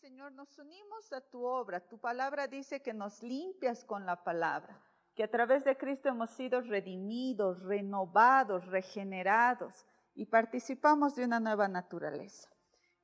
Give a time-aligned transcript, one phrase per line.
[0.00, 1.78] Señor, nos unimos a tu obra.
[1.78, 4.80] Tu palabra dice que nos limpias con la palabra,
[5.14, 9.84] que a través de Cristo hemos sido redimidos, renovados, regenerados
[10.14, 12.48] y participamos de una nueva naturaleza.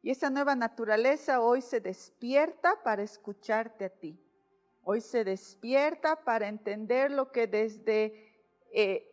[0.00, 4.18] Y esa nueva naturaleza hoy se despierta para escucharte a ti.
[4.82, 8.42] Hoy se despierta para entender lo que desde
[8.72, 9.06] eh,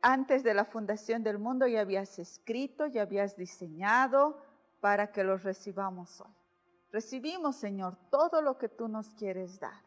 [0.00, 4.42] antes de la fundación del mundo ya habías escrito, ya habías diseñado
[4.80, 6.39] para que los recibamos hoy.
[6.92, 9.82] Recibimos, Señor, todo lo que tú nos quieres dar.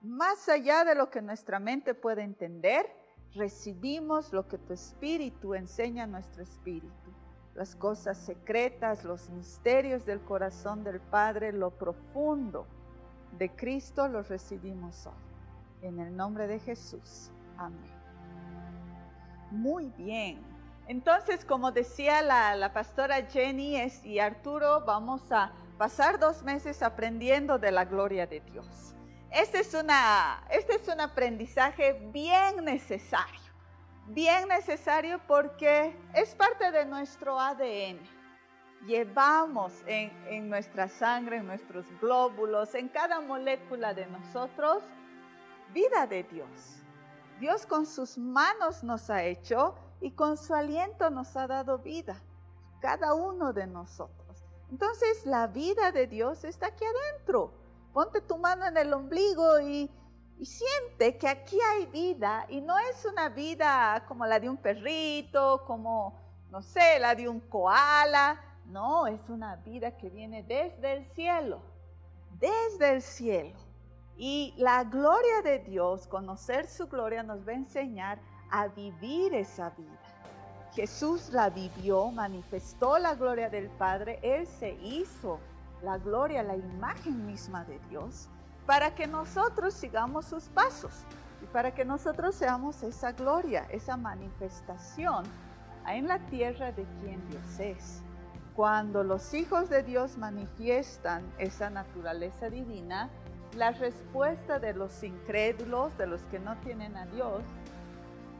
[0.00, 2.86] Más allá de lo que nuestra mente puede entender,
[3.34, 7.12] recibimos lo que tu espíritu enseña a nuestro espíritu.
[7.54, 12.66] Las cosas secretas, los misterios del corazón del Padre, lo profundo
[13.38, 15.12] de Cristo los recibimos hoy.
[15.82, 17.30] En el nombre de Jesús.
[17.56, 18.02] Amén.
[19.50, 20.40] Muy bien.
[20.88, 27.72] Entonces, como decía la, pastora Jenny y Arturo, vamos a pasar dos meses aprendiendo de
[27.72, 28.94] la gloria de Dios.
[29.32, 33.50] Este es, una, este es un aprendizaje bien necesario,
[34.06, 37.98] bien necesario porque es parte de nuestro ADN.
[38.86, 44.84] Llevamos en, en nuestra sangre, en nuestros glóbulos, en cada molécula de nosotros,
[45.74, 46.76] vida de Dios.
[47.40, 52.22] Dios con sus manos nos ha hecho y con su aliento nos ha dado vida,
[52.80, 54.21] cada uno de nosotros.
[54.72, 57.52] Entonces la vida de Dios está aquí adentro.
[57.92, 59.90] Ponte tu mano en el ombligo y,
[60.42, 65.62] siente que aquí hay vida y no es una vida como la de un perrito,
[65.66, 66.18] como,
[66.50, 68.40] no sé, la de un koala.
[68.64, 71.60] No, es una vida que viene desde el cielo,
[72.40, 73.58] desde el cielo.
[74.16, 78.18] Y la gloria de Dios, conocer su gloria, nos va a enseñar
[78.50, 80.01] a vivir esa vida.
[80.74, 85.38] Jesús la vivió, manifestó la gloria del Padre, Él se hizo
[85.82, 88.28] la gloria, la imagen misma de Dios,
[88.64, 90.92] para que nosotros sigamos sus pasos
[91.42, 95.24] y para que nosotros seamos esa gloria, esa manifestación
[95.88, 98.02] en la tierra de quien Dios es.
[98.54, 103.10] Cuando los hijos de Dios manifiestan esa naturaleza divina,
[103.56, 107.42] la respuesta de los incrédulos, de los que no tienen a Dios,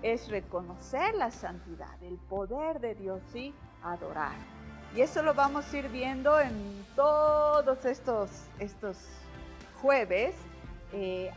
[0.03, 4.35] es reconocer la santidad, el poder de Dios y adorar.
[4.95, 8.99] Y eso lo vamos a ir viendo en todos estos, estos
[9.81, 10.35] jueves
[10.93, 11.33] eh,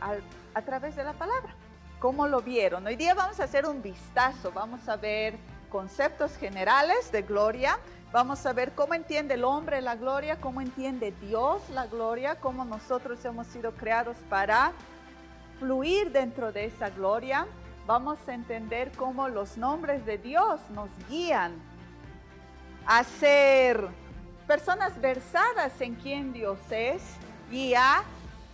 [0.54, 1.54] a, través de la palabra.
[1.98, 2.86] ¿Cómo lo vieron?
[2.86, 5.38] Hoy día vamos a hacer un vistazo, vamos a ver
[5.70, 7.78] conceptos generales de gloria,
[8.12, 12.64] vamos a ver cómo entiende el hombre la gloria, cómo entiende Dios la gloria, cómo
[12.64, 14.72] nosotros hemos sido creados para
[15.58, 17.46] fluir dentro de esa gloria
[17.86, 21.52] vamos a entender cómo los nombres de Dios nos guían
[22.84, 23.88] a ser
[24.46, 27.02] personas versadas en quien Dios es
[27.50, 28.02] y a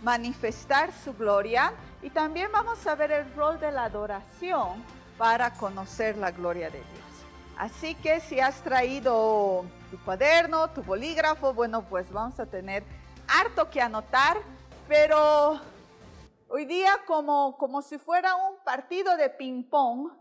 [0.01, 1.73] manifestar su gloria.
[2.01, 4.83] Y también vamos a ver el rol de la adoración
[5.17, 7.03] para conocer la gloria de Dios.
[7.57, 12.83] Así que si has traído tu cuaderno, tu bolígrafo, bueno, pues vamos a tener
[13.27, 14.37] harto que anotar,
[14.87, 15.61] pero
[16.49, 20.11] Hoy día como, como si fuera un partido de ping-pong,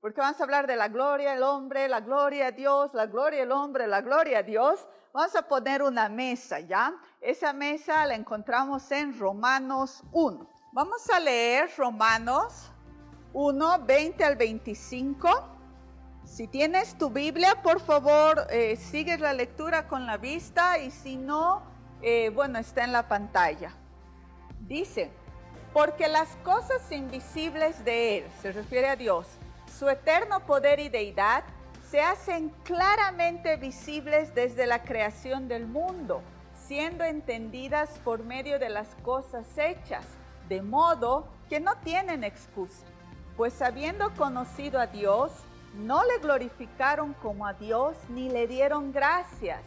[0.00, 3.40] porque vamos a hablar de la gloria del hombre, la gloria a Dios, la gloria
[3.40, 6.94] del hombre, la gloria a Dios, vamos a poner una mesa, ¿ya?
[7.20, 10.48] Esa mesa la encontramos en Romanos 1.
[10.72, 12.70] Vamos a leer Romanos
[13.32, 15.28] 1, 20 al 25.
[16.24, 21.16] Si tienes tu Biblia, por favor, eh, sigue la lectura con la vista y si
[21.16, 21.62] no,
[22.02, 23.74] eh, bueno, está en la pantalla.
[24.60, 25.10] Dice,
[25.72, 29.26] porque las cosas invisibles de Él, se refiere a Dios,
[29.78, 31.44] su eterno poder y deidad,
[31.90, 36.22] se hacen claramente visibles desde la creación del mundo,
[36.54, 40.04] siendo entendidas por medio de las cosas hechas,
[40.48, 42.84] de modo que no tienen excusa,
[43.36, 45.32] pues habiendo conocido a Dios,
[45.74, 49.60] no le glorificaron como a Dios ni le dieron gracias,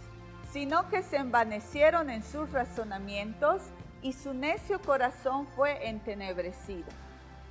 [0.51, 3.61] sino que se envanecieron en sus razonamientos
[4.03, 6.89] y su necio corazón fue entenebrecido.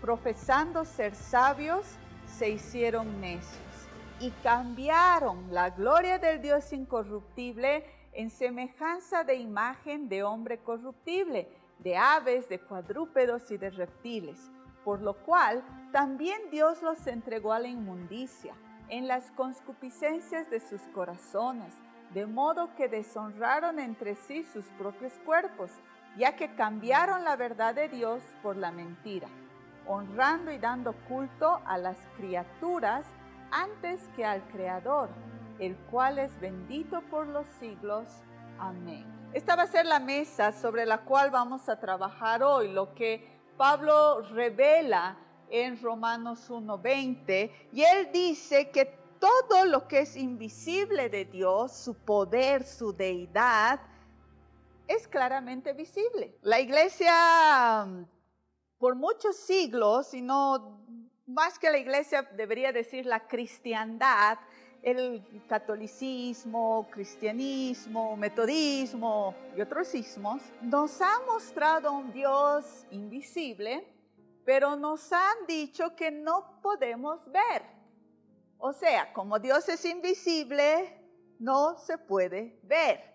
[0.00, 1.86] Profesando ser sabios,
[2.26, 3.58] se hicieron necios
[4.20, 11.96] y cambiaron la gloria del Dios incorruptible en semejanza de imagen de hombre corruptible, de
[11.96, 14.38] aves, de cuadrúpedos y de reptiles,
[14.84, 18.54] por lo cual también Dios los entregó a la inmundicia
[18.88, 21.72] en las concupiscencias de sus corazones,
[22.12, 25.70] de modo que deshonraron entre sí sus propios cuerpos
[26.16, 29.28] ya que cambiaron la verdad de Dios por la mentira,
[29.86, 33.06] honrando y dando culto a las criaturas
[33.50, 35.08] antes que al Creador,
[35.58, 38.06] el cual es bendito por los siglos.
[38.58, 39.06] Amén.
[39.32, 43.40] Esta va a ser la mesa sobre la cual vamos a trabajar hoy, lo que
[43.56, 45.16] Pablo revela
[45.48, 51.94] en Romanos 1.20, y él dice que todo lo que es invisible de Dios, su
[51.94, 53.80] poder, su deidad,
[54.88, 56.36] es claramente visible.
[56.42, 57.86] La iglesia
[58.78, 60.84] por muchos siglos, y no
[61.26, 64.38] más que la iglesia debería decir la cristiandad,
[64.82, 73.86] el catolicismo, cristianismo, metodismo y otros ismos, nos ha mostrado un Dios invisible,
[74.44, 77.62] pero nos han dicho que no podemos ver.
[78.58, 81.00] O sea, como Dios es invisible,
[81.38, 83.11] no se puede ver.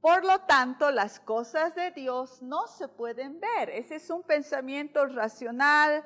[0.00, 3.70] Por lo tanto, las cosas de Dios no se pueden ver.
[3.70, 6.04] Ese es un pensamiento racional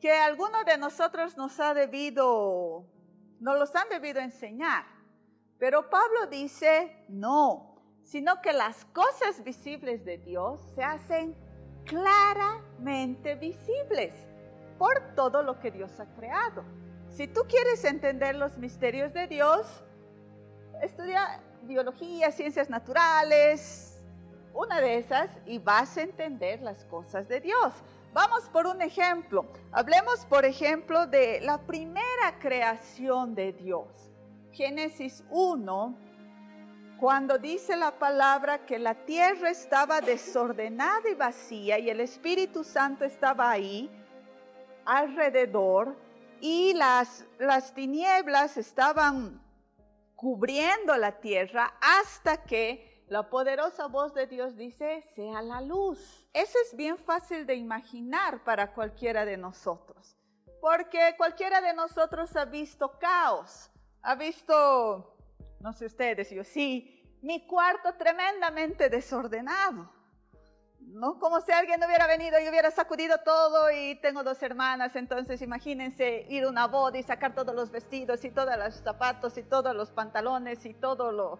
[0.00, 2.86] que alguno de nosotros nos ha debido
[3.40, 4.84] nos los han debido enseñar.
[5.58, 11.36] Pero Pablo dice, no, sino que las cosas visibles de Dios se hacen
[11.84, 14.12] claramente visibles
[14.78, 16.64] por todo lo que Dios ha creado.
[17.08, 19.82] Si tú quieres entender los misterios de Dios,
[20.82, 24.00] estudia biología, ciencias naturales,
[24.54, 27.74] una de esas, y vas a entender las cosas de Dios.
[28.12, 29.44] Vamos por un ejemplo.
[29.72, 33.88] Hablemos, por ejemplo, de la primera creación de Dios.
[34.52, 35.94] Génesis 1,
[36.98, 43.04] cuando dice la palabra que la tierra estaba desordenada y vacía y el Espíritu Santo
[43.04, 43.90] estaba ahí
[44.86, 45.94] alrededor
[46.40, 49.42] y las, las tinieblas estaban
[50.16, 56.26] cubriendo la tierra hasta que la poderosa voz de Dios dice, sea la luz.
[56.32, 60.16] Eso es bien fácil de imaginar para cualquiera de nosotros,
[60.60, 63.70] porque cualquiera de nosotros ha visto caos,
[64.02, 65.16] ha visto,
[65.60, 69.95] no sé ustedes, yo sí, mi cuarto tremendamente desordenado.
[70.86, 71.18] ¿No?
[71.18, 76.26] Como si alguien hubiera venido y hubiera sacudido todo y tengo dos hermanas, entonces imagínense
[76.28, 79.74] ir a una boda y sacar todos los vestidos y todos los zapatos y todos
[79.74, 81.38] los pantalones y todo lo...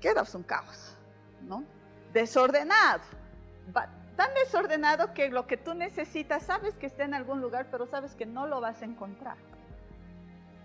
[0.00, 0.96] Queda un caos.
[1.42, 1.64] ¿no?
[2.12, 3.02] Desordenado.
[4.16, 8.14] Tan desordenado que lo que tú necesitas, sabes que está en algún lugar, pero sabes
[8.14, 9.36] que no lo vas a encontrar.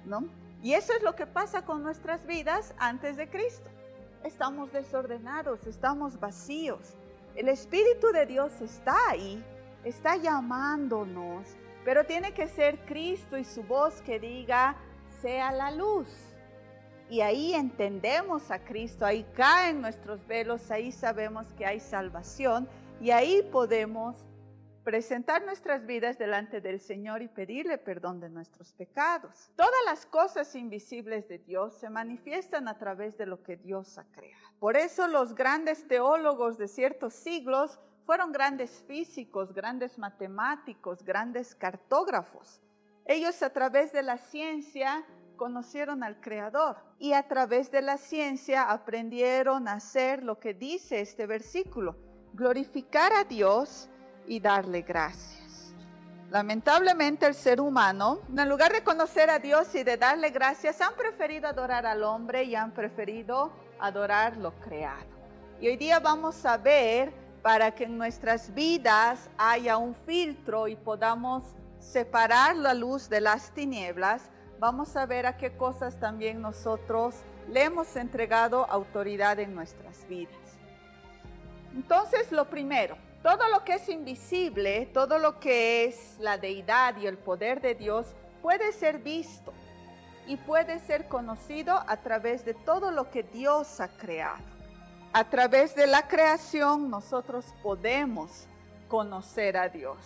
[0.06, 0.26] ¿No?
[0.64, 3.70] Y eso es lo que pasa con nuestras vidas antes de Cristo.
[4.24, 6.96] Estamos desordenados, estamos vacíos.
[7.36, 9.44] El Espíritu de Dios está ahí,
[9.84, 11.48] está llamándonos,
[11.86, 14.76] pero tiene que ser Cristo y su voz que diga,
[15.22, 16.08] sea la luz
[17.12, 22.70] y ahí entendemos a Cristo, ahí caen nuestros velos, ahí sabemos que hay salvación
[23.02, 24.16] y ahí podemos
[24.84, 29.52] presentar nuestras vidas delante del Señor y pedirle perdón de nuestros pecados.
[29.56, 34.06] Todas las cosas invisibles de Dios se manifiestan a través de lo que Dios ha
[34.06, 34.42] creado.
[34.60, 42.62] Por eso los grandes teólogos de ciertos siglos fueron grandes físicos, grandes matemáticos, grandes cartógrafos.
[43.06, 45.06] Ellos a través de la ciencia
[45.38, 51.02] conocieron al Creador y a través de la ciencia aprendieron a hacer lo que dice
[51.02, 51.96] este versículo,
[52.34, 53.90] glorificar a Dios
[54.28, 55.74] y darle gracias.
[56.30, 60.96] Lamentablemente el ser humano, en lugar de conocer a Dios y de darle gracias, han
[60.96, 65.12] preferido adorar al hombre y han preferido adorar lo creado.
[65.60, 70.76] Y hoy día vamos a ver para que en nuestras vidas haya un filtro y
[70.76, 71.44] podamos
[71.80, 74.30] separar la luz de las tinieblas,
[74.60, 77.16] vamos a ver a qué cosas también nosotros
[77.50, 80.36] le hemos entregado autoridad en nuestras vidas.
[81.74, 87.08] Entonces, lo primero, todo lo que es invisible, todo lo que es la deidad y
[87.08, 88.08] el poder de Dios
[88.42, 89.54] puede ser visto
[90.28, 94.44] y puede ser conocido a través de todo lo que Dios ha creado.
[95.14, 98.48] A través de la creación nosotros podemos
[98.88, 99.98] conocer a Dios.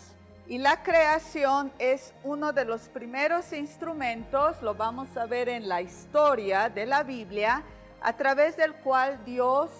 [0.47, 5.81] Y la creación es uno de los primeros instrumentos, lo vamos a ver en la
[5.81, 7.63] historia de la Biblia,
[8.01, 9.71] a través del cual Dios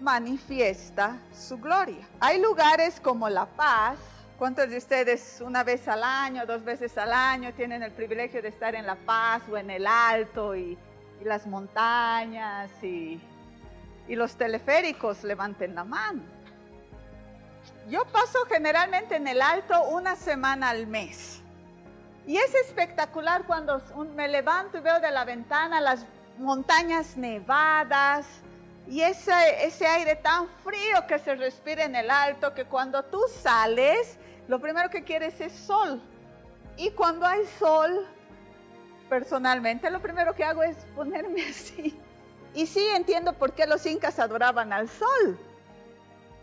[0.00, 2.06] manifiesta su gloria.
[2.20, 3.98] Hay lugares como La Paz.
[4.38, 8.48] ¿Cuántos de ustedes una vez al año, dos veces al año tienen el privilegio de
[8.48, 10.76] estar en La Paz o en el Alto y,
[11.24, 13.18] las montañas y,
[14.06, 15.24] y los teleféricos?
[15.24, 16.22] Levanten la mano.
[17.88, 21.40] Yo paso generalmente en el alto una semana al mes.
[22.26, 23.80] Y es espectacular cuando
[24.16, 26.04] me levanto y veo de la ventana las
[26.38, 28.26] montañas nevadas
[28.88, 29.32] y ese,
[29.64, 34.16] ese aire tan frío que se respira en el alto que cuando tú sales,
[34.46, 36.00] lo primero que quieres es sol.
[36.76, 38.06] Y cuando hay sol,
[39.08, 41.98] personalmente lo primero que hago es ponerme así
[42.54, 45.38] Y sí entiendo por qué los incas adoraban al sol,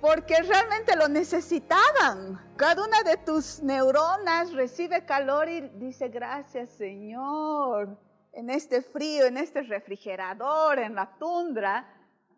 [0.02, 2.42] porque realmente lo necesitaban.
[2.58, 7.98] Cada una de tus neuronas recibe calor y dice, gracias Señor,
[8.34, 11.88] en este frío, en este refrigerador, en la tundra,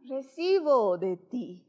[0.07, 1.65] recibo de ti.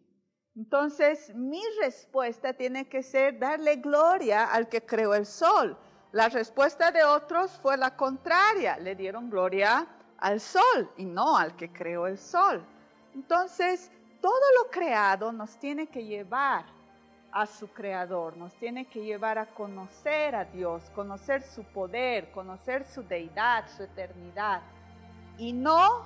[0.55, 5.77] Entonces, mi respuesta tiene que ser darle gloria al que creó el sol.
[6.13, 9.87] La respuesta de otros fue la contraria, le dieron gloria
[10.19, 12.65] al sol y no al que creó el sol.
[13.15, 13.91] Entonces,
[14.21, 16.65] todo lo creado nos tiene que llevar
[17.33, 22.85] a su creador, nos tiene que llevar a conocer a Dios, conocer su poder, conocer
[22.85, 24.63] su deidad, su eternidad
[25.37, 26.03] y no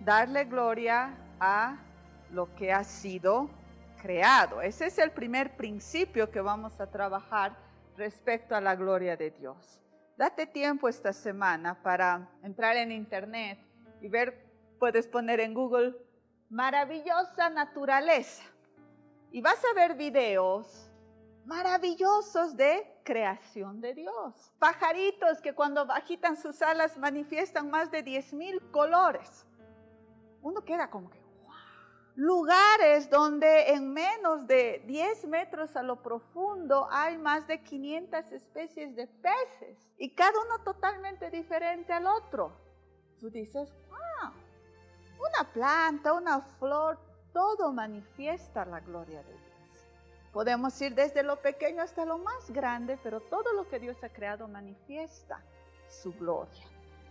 [0.00, 1.76] darle gloria a
[2.30, 3.50] lo que ha sido
[4.00, 4.62] creado.
[4.62, 7.56] Ese es el primer principio que vamos a trabajar
[7.96, 9.80] respecto a la gloria de Dios.
[10.16, 13.58] Date tiempo esta semana para entrar en internet
[14.00, 15.96] y ver, puedes poner en Google
[16.48, 18.44] maravillosa naturaleza.
[19.32, 20.88] Y vas a ver videos
[21.44, 24.52] maravillosos de creación de Dios.
[24.60, 29.44] Pajaritos que cuando agitan sus alas manifiestan más de 10.000 colores.
[30.40, 31.21] Uno queda como que.
[32.14, 38.94] Lugares donde en menos de 10 metros a lo profundo hay más de 500 especies
[38.94, 42.52] de peces y cada uno totalmente diferente al otro.
[43.18, 43.72] Tú dices,
[45.18, 46.98] una planta, una flor,
[47.32, 49.42] todo manifiesta la gloria de Dios.
[50.32, 54.08] Podemos ir desde lo pequeño hasta lo más grande, pero todo lo que Dios ha
[54.08, 55.40] creado manifiesta
[55.88, 56.64] su gloria.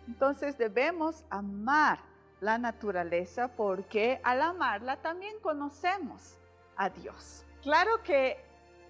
[0.07, 1.99] Entonces debemos amar
[2.41, 6.37] la naturaleza porque al amarla también conocemos
[6.75, 7.45] a Dios.
[7.61, 8.43] Claro que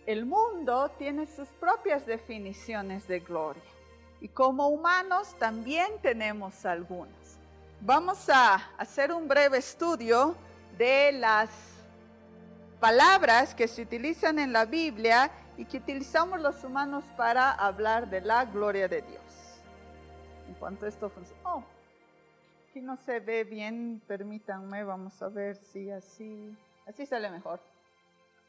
[0.05, 3.61] el mundo tiene sus propias definiciones de gloria
[4.21, 7.37] y como humanos también tenemos algunas.
[7.81, 10.35] Vamos a hacer un breve estudio
[10.77, 11.49] de las
[12.79, 18.21] palabras que se utilizan en la Biblia y que utilizamos los humanos para hablar de
[18.21, 19.21] la gloria de Dios.
[20.47, 21.41] En cuanto esto funciona.
[21.43, 21.63] Oh,
[22.71, 26.55] aquí no se ve bien, permítanme, vamos a ver si así,
[26.87, 27.59] así sale mejor.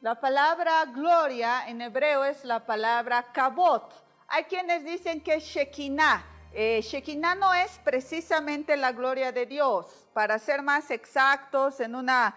[0.00, 3.92] La palabra gloria en hebreo es la palabra kabot.
[4.28, 9.86] Hay quienes dicen que es Shekinah eh, Shekinah no es precisamente la gloria de Dios.
[10.12, 12.36] Para ser más exactos, en una,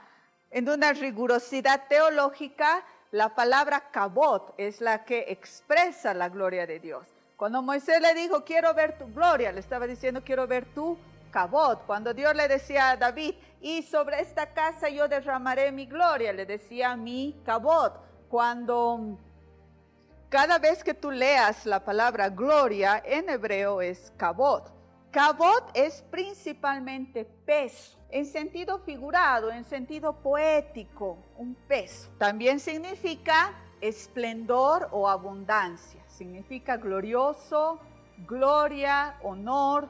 [0.49, 7.05] en una rigurosidad teológica, la palabra kabot es la que expresa la gloria de Dios.
[7.37, 10.97] Cuando Moisés le dijo, quiero ver tu gloria, le estaba diciendo, quiero ver tu
[11.35, 11.85] kabot.
[11.85, 16.45] Cuando Dios le decía a David, y sobre esta casa yo derramaré mi gloria, le
[16.45, 17.93] decía mi kabot.
[18.29, 19.19] Cuando
[20.29, 24.71] cada vez que tú leas la palabra gloria en hebreo es kabot.
[25.11, 32.09] Kabot es principalmente peso, en sentido figurado, en sentido poético, un peso.
[32.17, 37.81] También significa esplendor o abundancia, significa glorioso,
[38.25, 39.89] gloria, honor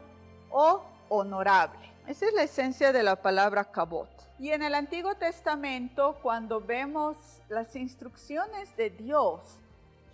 [0.49, 1.91] o honorable.
[2.07, 4.09] Esa es la esencia de la palabra kabot.
[4.37, 7.17] Y en el Antiguo Testamento, cuando vemos
[7.49, 9.59] las instrucciones de Dios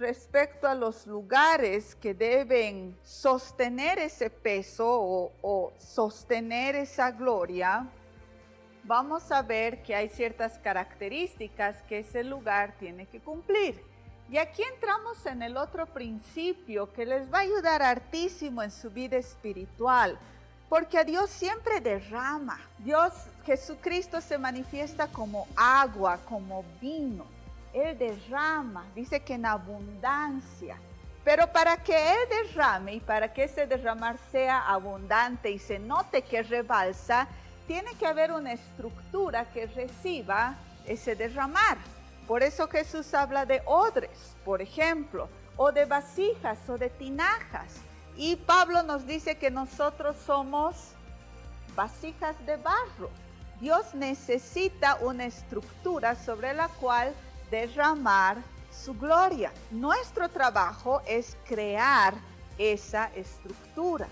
[0.01, 7.87] respecto a los lugares que deben sostener ese peso o, sostener esa gloria,
[8.83, 13.83] vamos a ver que hay ciertas características que ese lugar tiene que cumplir.
[14.29, 18.89] Y aquí entramos en el otro principio que les va a ayudar hartísimo en su
[18.89, 20.17] vida espiritual,
[20.71, 22.57] porque Dios siempre derrama.
[22.77, 23.11] Dios,
[23.45, 27.25] Jesucristo se manifiesta como agua, como vino.
[27.73, 30.77] Él derrama, dice que en abundancia.
[31.25, 36.21] Pero para que Él derrame y para que ese derramar sea abundante y se note
[36.21, 37.27] que rebalsa,
[37.67, 41.79] tiene que haber una estructura que reciba ese derramar.
[42.29, 47.81] Por eso Jesús habla de odres, por ejemplo, o de vasijas o de tinajas.
[48.15, 50.75] Y Pablo nos dice que nosotros somos
[51.75, 53.09] vasijas de barro.
[53.59, 57.13] Dios necesita una estructura sobre la cual
[57.49, 58.37] derramar
[58.71, 59.51] su gloria.
[59.69, 62.13] Nuestro trabajo es crear
[62.57, 64.07] esa estructura.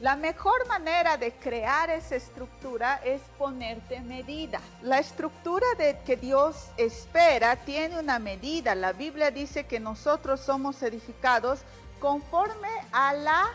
[0.00, 4.58] La mejor manera de crear esa estructura es ponerte medida.
[4.80, 8.74] La estructura de que Dios espera tiene una medida.
[8.74, 11.60] La Biblia dice que nosotros somos edificados
[12.00, 13.50] conforme a la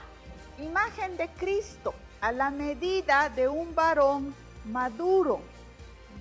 [0.59, 4.33] imagen de Cristo, a la medida de un varón
[4.65, 5.41] maduro.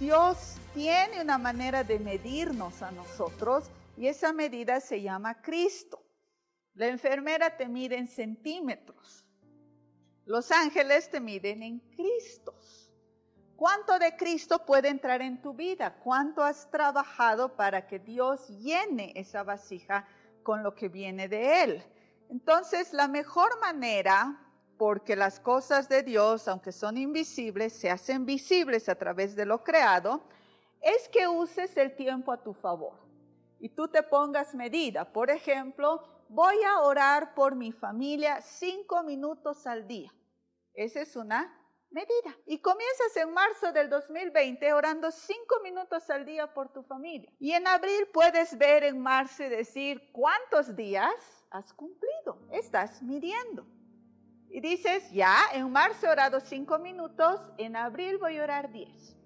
[0.01, 6.03] Dios tiene una manera de medirnos a nosotros y esa medida se llama Cristo.
[6.75, 9.25] La enfermera te mide en centímetros.
[10.25, 12.91] Los ángeles te miden en Cristos.
[13.55, 15.95] ¿Cuánto de Cristo puede entrar en tu vida?
[16.03, 20.09] ¿Cuánto has trabajado para que Dios llene esa vasija
[20.43, 21.85] con lo que viene de Él?
[22.35, 24.37] Entonces, la mejor manera,
[24.77, 29.63] porque las cosas de Dios, aunque son invisibles, se hacen visibles a través de lo
[29.63, 30.25] creado,
[30.81, 32.99] es que uses el tiempo a tu favor
[33.61, 35.13] y tú te pongas medida.
[35.13, 40.13] Por ejemplo, voy a orar por mi familia cinco minutos al día.
[40.75, 41.57] Esa es una
[41.91, 42.37] medida.
[42.47, 47.33] Y comienzas en marzo del 2020 orando cinco minutos al día por tu familia.
[47.39, 52.39] Y en abril puedes ver en marzo y decir cuántos días has cumplido.
[52.51, 53.65] Estás midiendo.
[54.51, 59.17] Y dices, ya, en marzo he orado cinco minutos, en abril voy a orar diez.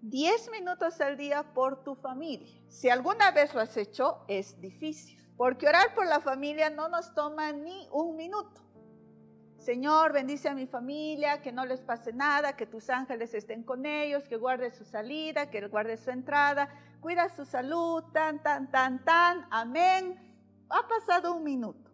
[0.00, 2.60] Diez minutos al día por tu familia.
[2.68, 5.16] Si alguna vez lo has hecho, es difícil.
[5.36, 8.60] Porque orar por la familia no nos toma ni un minuto.
[9.58, 13.86] Señor, bendice a mi familia, que no les pase nada, que tus ángeles estén con
[13.86, 16.68] ellos, que guarde su salida, que guarde su entrada,
[17.00, 20.31] cuida su salud, tan, tan, tan, tan, amén.
[20.72, 21.90] Ha pasado un minuto,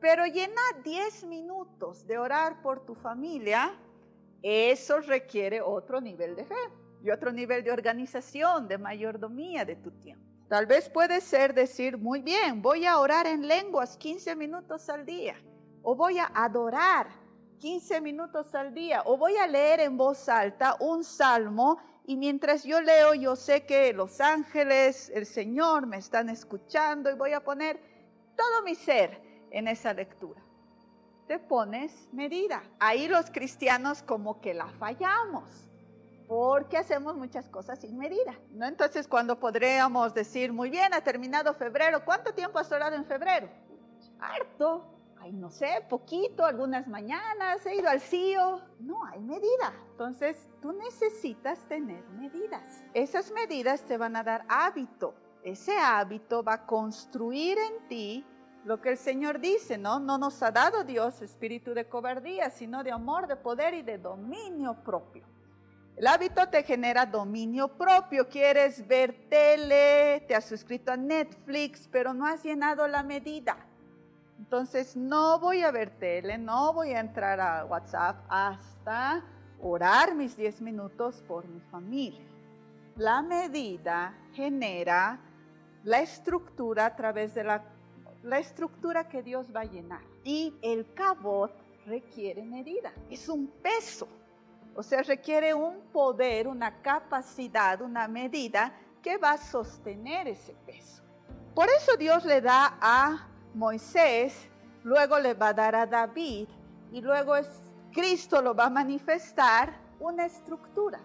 [0.00, 3.74] pero llena 10 minutos de orar por tu familia,
[4.42, 6.54] eso requiere otro nivel de fe
[7.02, 10.24] y otro nivel de organización, de mayordomía de tu tiempo.
[10.48, 15.06] Tal vez puede ser decir, muy bien, voy a orar en lenguas 15 minutos al
[15.06, 15.36] día
[15.88, 17.06] o voy a adorar
[17.60, 22.64] 15 minutos al día, o voy a leer en voz alta un salmo y mientras
[22.64, 27.44] yo leo yo sé que los ángeles, el Señor me están escuchando y voy a
[27.44, 27.78] poner
[28.36, 30.40] todo mi ser en esa lectura.
[31.26, 32.62] Te pones medida.
[32.78, 35.68] Ahí los cristianos como que la fallamos
[36.28, 38.66] porque hacemos muchas cosas sin medida, ¿no?
[38.66, 43.48] Entonces, cuando podríamos decir, muy bien, ha terminado febrero, ¿cuánto tiempo has orado en febrero?
[44.18, 44.96] Harto,
[45.32, 48.60] no sé, poquito, algunas mañanas, he ido al CIO.
[48.80, 49.72] No hay medida.
[49.90, 52.84] Entonces, tú necesitas tener medidas.
[52.94, 55.14] Esas medidas te van a dar hábito.
[55.42, 58.24] Ese hábito va a construir en ti
[58.66, 60.00] lo que el Señor dice, ¿no?
[60.00, 63.96] No nos ha dado Dios espíritu de cobardía, sino de amor, de poder y de
[63.96, 65.24] dominio propio.
[65.94, 68.28] El hábito te genera dominio propio.
[68.28, 73.56] Quieres ver tele, te has suscrito a Netflix, pero no has llenado la medida.
[74.36, 79.22] Entonces no voy a ver tele, no voy a entrar a WhatsApp hasta
[79.60, 82.26] orar mis 10 minutos por mi familia.
[82.96, 85.20] La medida genera
[85.84, 87.62] la estructura a través de la,
[88.26, 90.02] la estructura que Dios va a llenar.
[90.24, 91.52] Y el cabot
[91.86, 92.92] requiere medida.
[93.08, 94.08] Es un peso.
[94.74, 101.02] O sea, requiere un poder, una capacidad, una medida que va a sostener ese peso.
[101.54, 104.48] Por eso Dios le da a Moisés,
[104.82, 106.48] luego le va a dar a David
[106.92, 107.48] y luego es,
[107.92, 111.00] Cristo lo va a manifestar una estructura,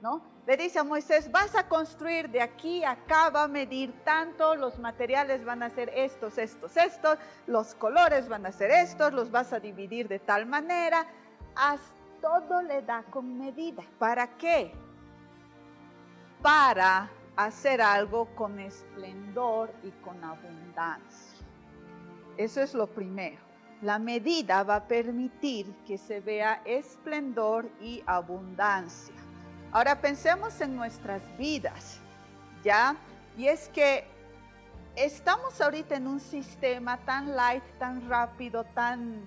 [0.00, 0.22] ¿no?
[0.46, 4.54] Le dice a Moisés, vas a construir de aquí a acá, va a medir tanto,
[4.54, 9.30] los materiales van a ser estos, estos, estos, los colores van a ser estos, los
[9.30, 11.06] vas a dividir de tal manera,
[11.54, 11.80] haz,
[12.20, 13.82] todo le da con medida.
[13.98, 14.72] ¿Para qué?
[16.42, 21.38] Para hacer algo con esplendor y con abundancia.
[22.36, 23.38] Eso es lo primero.
[23.82, 29.14] La medida va a permitir que se vea esplendor y abundancia.
[29.72, 32.00] Ahora pensemos en nuestras vidas,
[32.64, 32.96] ¿ya?
[33.36, 34.04] Y es que
[34.96, 39.20] estamos ahorita en un sistema tan light, tan rápido, tan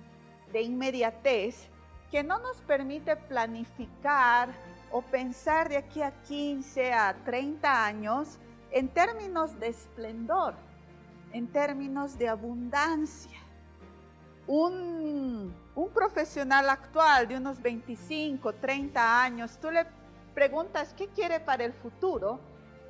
[0.52, 1.68] de inmediatez,
[2.10, 4.50] que no nos permite planificar
[4.92, 8.38] o pensar de aquí a 15 a 30 años
[8.70, 10.54] en términos de esplendor
[11.34, 13.38] en términos de abundancia.
[14.46, 15.52] Un,
[15.92, 19.84] profesional actual de unos 25, 30 años, tú le
[20.34, 22.40] preguntas qué quiere para el futuro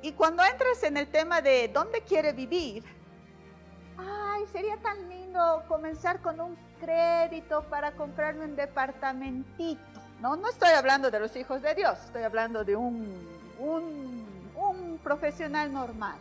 [0.01, 2.83] y cuando entras en el tema de dónde quiere vivir,
[3.97, 9.81] ay, sería tan lindo comenzar con un crédito para comprarme un departamentito.
[10.21, 13.27] No, no estoy hablando de los hijos de Dios, estoy hablando de un,
[13.59, 16.17] un, un profesional normal.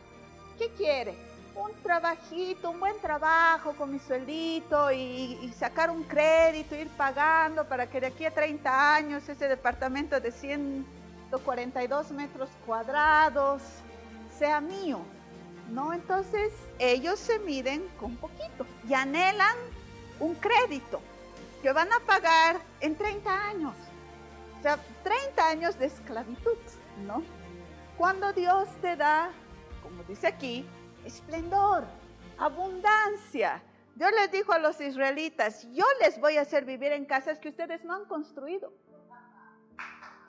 [0.59, 1.15] ¿Qué quiere?
[1.57, 7.87] un trabajito, un buen trabajo con mi sueldito y, sacar un crédito, ir pagando para
[7.87, 10.33] que de aquí a 30 años ese departamento de
[11.38, 13.62] 142 metros cuadrados
[14.38, 15.01] sea mío.
[15.70, 15.92] ¿No?
[15.94, 19.57] Entonces ellos se miden con poquito y anhelan
[20.20, 21.01] un crédito
[21.62, 23.75] que van a pagar en 30 años.
[24.59, 26.59] O sea, 30 años de esclavitud,
[27.07, 27.23] ¿no?
[27.97, 29.31] Cuando Dios te da,
[29.83, 30.66] como dice aquí,
[31.07, 31.85] esplendor,
[32.38, 33.62] abundancia.
[33.94, 37.49] Dios les dijo a los israelitas, yo les voy a hacer vivir en casas que
[37.49, 38.73] ustedes no han construido.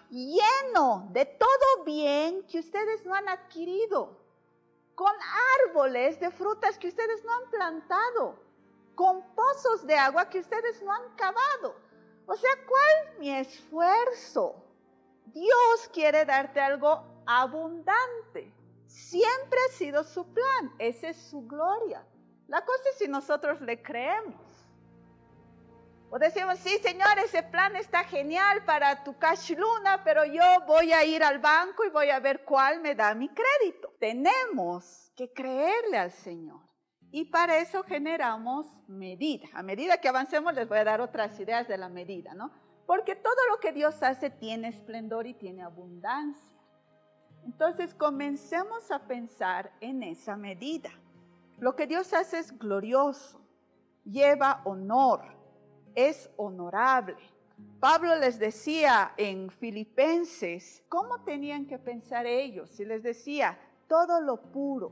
[0.10, 4.18] Lleno de todo bien que ustedes no han adquirido,
[4.96, 5.12] con
[5.66, 8.40] árboles de frutas que ustedes no han plantado,
[8.96, 11.76] con pozos de agua que ustedes no han cavado.
[12.26, 14.56] O sea, ¿cuál mi esfuerzo?
[15.26, 18.54] Dios quiere darte algo abundante.
[18.88, 22.06] Siempre ha sido su plan, esa es su gloria.
[22.48, 24.45] La cosa es si nosotros le creemos.
[26.16, 30.94] O decimos, sí, Señor, ese plan está genial para tu cash luna, pero yo voy
[30.94, 33.94] a ir al banco y voy a ver cuál me da mi crédito.
[34.00, 36.62] Tenemos que creerle al Señor.
[37.12, 39.50] Y para eso generamos medida.
[39.56, 42.50] A medida que avancemos les voy a dar otras ideas de la medida, ¿no?
[42.88, 46.58] Porque todo lo que Dios hace tiene esplendor y tiene abundancia.
[47.44, 50.92] Entonces comencemos a pensar en esa medida.
[51.58, 53.46] Lo que Dios hace es glorioso,
[54.06, 55.35] lleva honor,
[55.96, 57.18] es honorable.
[57.80, 62.80] Pablo les decía en Filipenses cómo tenían que pensar ellos.
[62.80, 64.92] Y les decía, todo lo puro,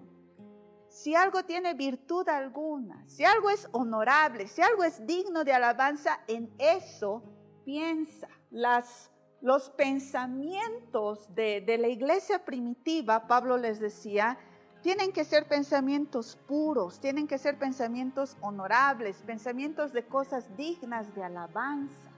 [0.87, 6.19] si algo tiene virtud alguna, si algo es honorable, si algo es digno de alabanza,
[6.27, 7.23] en eso
[7.65, 8.29] piensa.
[8.51, 9.11] Las,
[9.41, 14.37] los pensamientos de, de la iglesia primitiva, Pablo les decía,
[14.83, 21.23] tienen que ser pensamientos puros, tienen que ser pensamientos honorables, pensamientos de cosas dignas de
[21.23, 22.11] alabanza,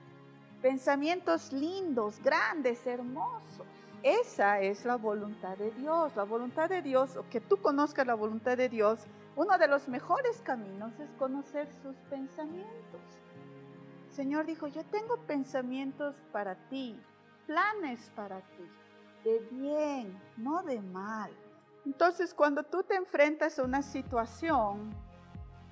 [0.60, 3.66] pensamientos lindos, grandes, hermosos.
[4.02, 6.14] Esa es la voluntad de Dios.
[6.16, 8.98] La voluntad de Dios, o que tú conozcas la voluntad de Dios,
[9.36, 13.00] uno de los mejores caminos es conocer sus pensamientos.
[14.10, 16.98] Señor dijo, yo tengo pensamientos para ti,
[17.46, 18.68] planes para ti,
[19.22, 21.30] de bien, no de mal.
[21.86, 24.90] Entonces, cuando tú te enfrentas a una situación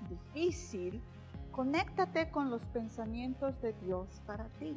[0.09, 1.03] difícil,
[1.51, 4.77] conéctate con los pensamientos de Dios para ti.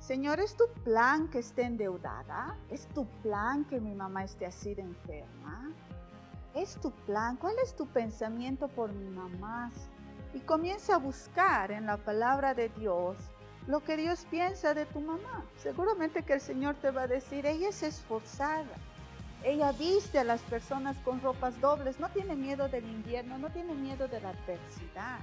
[0.00, 2.58] Señor, ¿es tu plan que esté endeudada?
[2.70, 5.70] ¿Es tu plan que mi mamá esté así de enferma?
[6.54, 7.36] ¿Es tu plan?
[7.36, 9.70] ¿Cuál es tu pensamiento por mi mamá?
[10.34, 13.16] Y comienza a buscar en la palabra de Dios
[13.68, 15.44] lo que Dios piensa de tu mamá.
[15.56, 18.74] Seguramente que el Señor te va a decir, ella es esforzada.
[19.44, 23.74] Ella viste a las personas con ropas dobles, no tiene miedo del invierno, no tiene
[23.74, 25.18] miedo de la adversidad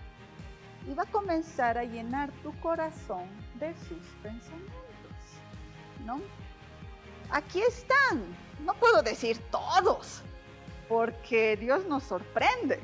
[0.88, 4.74] y va a comenzar a llenar tu corazón de sus pensamientos.
[6.06, 6.22] ¿No?
[7.32, 8.24] Aquí están,
[8.66, 10.22] no puedo decir todos,
[10.88, 12.80] porque Dios nos sorprende,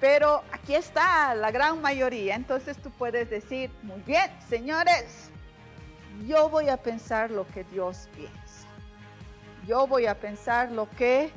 [0.00, 5.30] pero aquí está la gran mayoría, entonces tú puedes decir, muy bien, señores,
[6.26, 8.41] yo voy a pensar lo que Dios piensa.
[9.66, 11.30] Yo voy a pensar lo que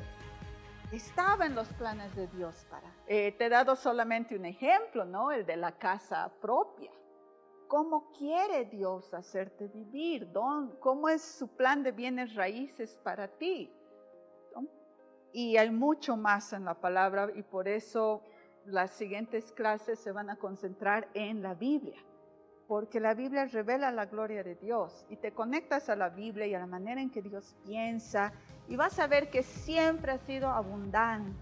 [0.90, 2.92] estaba en los planes de Dios para.
[3.06, 5.30] Eh, te he dado solamente un ejemplo, ¿no?
[5.30, 6.90] El de la casa propia.
[7.68, 10.28] ¿Cómo quiere Dios hacerte vivir?
[10.80, 13.72] ¿Cómo es su plan de bienes raíces para ti?
[15.32, 18.22] Y hay mucho más en la palabra y por eso
[18.64, 22.00] las siguientes clases se van a concentrar en la Biblia,
[22.68, 26.54] porque la Biblia revela la gloria de Dios y te conectas a la Biblia y
[26.54, 28.32] a la manera en que Dios piensa
[28.68, 31.32] y vas a ver que siempre ha sido abundante,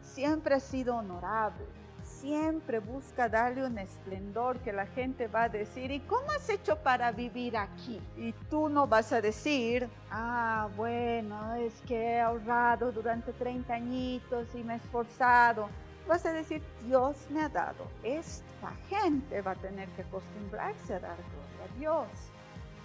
[0.00, 1.66] siempre ha sido honorable,
[2.02, 6.76] siempre busca darle un esplendor que la gente va a decir, ¿y cómo has hecho
[6.76, 8.00] para vivir aquí?
[8.16, 14.54] Y tú no vas a decir, ah, bueno, es que he ahorrado durante 30 añitos
[14.54, 15.68] y me he esforzado.
[16.10, 17.86] Vas a decir, Dios me ha dado.
[18.02, 22.08] Esta gente va a tener que acostumbrarse a dar gloria a Dios.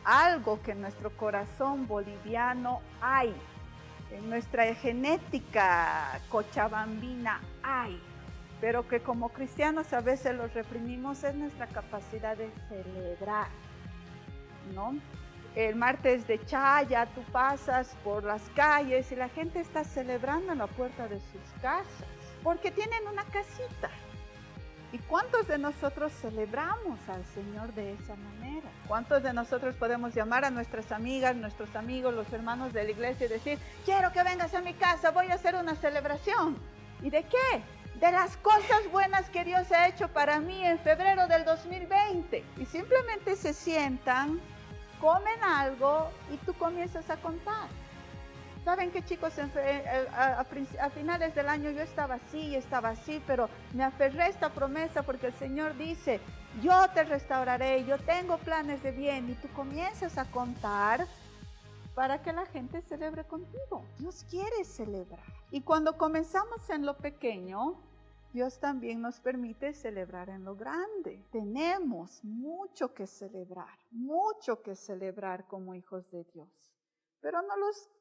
[0.03, 3.33] Algo que en nuestro corazón boliviano hay
[4.11, 7.99] en nuestra genética cochabambina hay,
[8.61, 13.47] pero que como cristianos a veces los reprimimos es nuestra capacidad de celebrar,
[14.75, 14.99] ¿no?
[15.55, 20.59] El martes de Chaya tú pasas por las calles y la gente está celebrando en
[20.59, 22.14] la puerta de sus casas
[22.45, 23.89] porque tienen una casita.
[24.91, 28.69] ¿Y cuántos de nosotros celebramos al Señor de esa manera?
[28.87, 33.25] ¿Cuántos de nosotros podemos llamar a nuestras amigas, nuestros amigos, los hermanos de la iglesia
[33.25, 36.55] y decir, quiero que vengas a mi casa, voy a hacer una celebración?
[37.01, 37.63] ¿Y de qué?
[37.99, 42.43] De las cosas buenas que Dios ha hecho para mí en febrero del 2020.
[42.57, 44.39] Y simplemente se sientan,
[45.01, 47.69] comen algo y tú comienzas a contar.
[48.65, 49.31] ¿Saben qué chicos?
[49.37, 54.49] Eh, a, finales del año yo estaba así, estaba así, pero me aferré a esta
[54.49, 56.19] promesa porque el Señor dice,
[56.63, 61.05] yo te restauraré, yo tengo planes de bien y tú comienzas a contar
[61.93, 63.85] para que la gente celebre contigo.
[63.99, 65.23] Dios quiere celebrar.
[65.51, 67.79] Y cuando comenzamos en lo pequeño,
[68.33, 71.23] Dios también nos permite celebrar en lo grande.
[71.31, 76.49] Tenemos mucho que celebrar, mucho que celebrar como hijos de Dios,
[77.21, 77.91] pero no los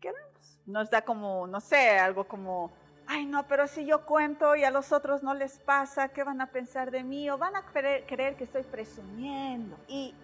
[0.00, 0.60] queremos.
[0.66, 2.70] Nos da como, no sé, algo como,
[3.06, 6.40] ay no, pero si yo cuento y a los otros no les pasa, ¿qué van
[6.40, 7.30] a pensar de mí?
[7.30, 9.76] O van a creer, que estoy presumiendo.
[9.88, 10.14] Y,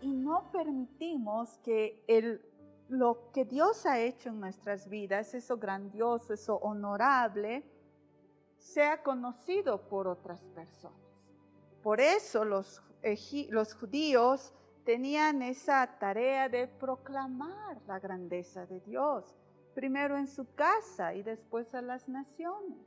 [0.00, 2.44] y no permitimos que el,
[2.88, 7.64] lo que Dios ha hecho en nuestras vidas, eso grandioso, eso honorable,
[8.58, 10.98] sea conocido por otras personas.
[11.82, 12.82] Por eso los,
[13.50, 14.54] los judíos
[14.84, 19.36] tenían esa tarea de proclamar la grandeza de Dios,
[19.74, 22.78] primero en su casa y después a las naciones.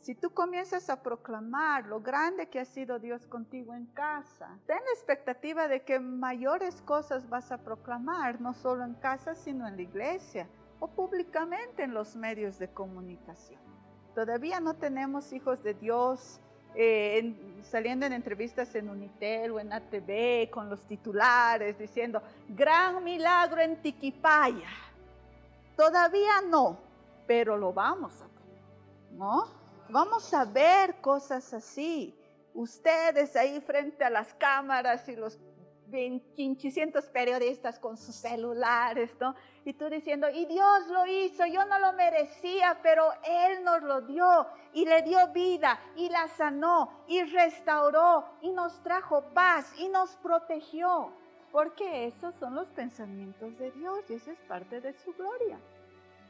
[0.00, 4.78] Si tú comienzas a proclamar lo grande que ha sido Dios contigo en casa, ten
[4.78, 9.76] la expectativa de que mayores cosas vas a proclamar, no solo en casa, sino en
[9.76, 13.60] la iglesia o públicamente en los medios de comunicación.
[14.14, 16.40] Todavía no tenemos hijos de Dios
[16.74, 23.60] eh, saliendo en entrevistas en Unitel o en ATV con los titulares diciendo, gran milagro
[23.60, 24.68] en Tiquipaya.
[25.76, 26.78] Todavía no,
[27.26, 29.44] pero lo vamos a ver, ¿no?
[29.88, 32.14] Vamos a ver cosas así.
[32.54, 35.38] Ustedes ahí frente a las cámaras y los
[35.90, 39.34] 500 periodistas con sus celulares, ¿no?
[39.64, 44.00] Y tú diciendo, y Dios lo hizo, yo no lo merecía, pero Él nos lo
[44.02, 49.88] dio y le dio vida y la sanó y restauró y nos trajo paz y
[49.88, 51.12] nos protegió.
[51.52, 55.58] Porque esos son los pensamientos de Dios y esa es parte de su gloria.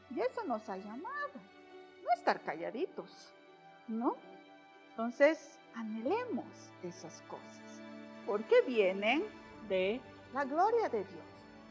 [0.09, 1.33] Y eso nos ha llamado,
[2.03, 3.31] no estar calladitos,
[3.87, 4.15] ¿no?
[4.89, 6.45] Entonces, anhelemos
[6.83, 7.81] esas cosas,
[8.25, 9.23] porque vienen
[9.67, 10.01] de
[10.33, 11.25] la gloria de Dios.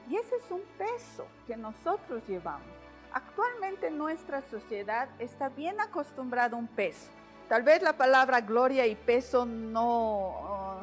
[0.09, 2.66] Y ese es un peso que nosotros llevamos.
[3.12, 7.11] Actualmente nuestra sociedad está bien acostumbrada a un peso.
[7.48, 10.83] Tal vez la palabra gloria y peso no,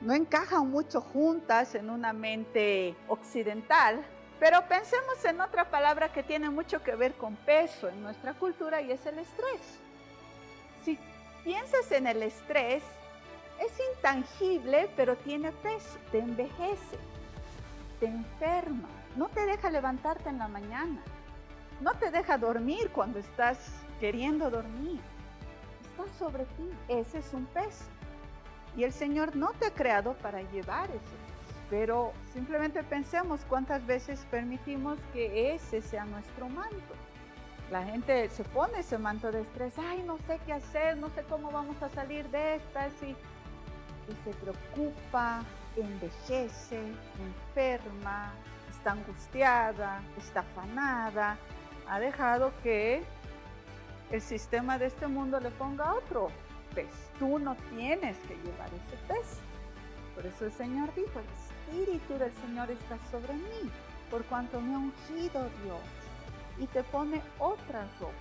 [0.00, 4.04] no encajan mucho juntas en una mente occidental,
[4.38, 8.82] pero pensemos en otra palabra que tiene mucho que ver con peso en nuestra cultura
[8.82, 9.78] y es el estrés.
[10.84, 10.98] Si
[11.42, 12.82] piensas en el estrés,
[13.60, 16.98] es intangible, pero tiene peso, te envejece,
[18.00, 21.02] te enferma, no te deja levantarte en la mañana,
[21.80, 23.58] no te deja dormir cuando estás
[24.00, 25.00] queriendo dormir,
[25.82, 27.84] está sobre ti, ese es un peso.
[28.76, 31.26] Y el Señor no te ha creado para llevar ese
[31.70, 36.94] pero simplemente pensemos cuántas veces permitimos que ese sea nuestro manto.
[37.70, 41.24] La gente se pone ese manto de estrés, ay, no sé qué hacer, no sé
[41.28, 43.16] cómo vamos a salir de esta, y
[44.08, 45.42] y se preocupa,
[45.76, 46.80] envejece,
[47.20, 48.32] enferma,
[48.70, 51.36] está angustiada, está afanada,
[51.88, 53.02] ha dejado que
[54.10, 56.28] el sistema de este mundo le ponga otro
[56.74, 56.88] peso.
[57.18, 59.40] Tú no tienes que llevar ese peso.
[60.14, 63.70] Por eso el Señor dijo, el Espíritu del Señor está sobre mí,
[64.10, 65.80] por cuanto me ha ungido Dios.
[66.58, 68.14] Y te pone otra ropa.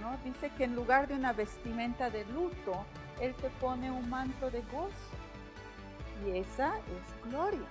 [0.00, 0.16] ¿no?
[0.24, 2.84] Dice que en lugar de una vestimenta de luto,
[3.20, 4.92] él te pone un manto de gozo.
[6.26, 7.66] Y esa es gloria.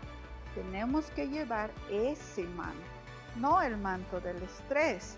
[0.56, 2.82] Tenemos que llevar ese manto,
[3.36, 5.18] no el manto del estrés.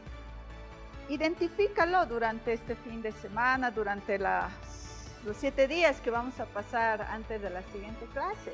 [1.08, 7.42] Identifícalo durante este fin de semana, durante los siete días que vamos a pasar antes
[7.42, 8.54] de la siguiente clase.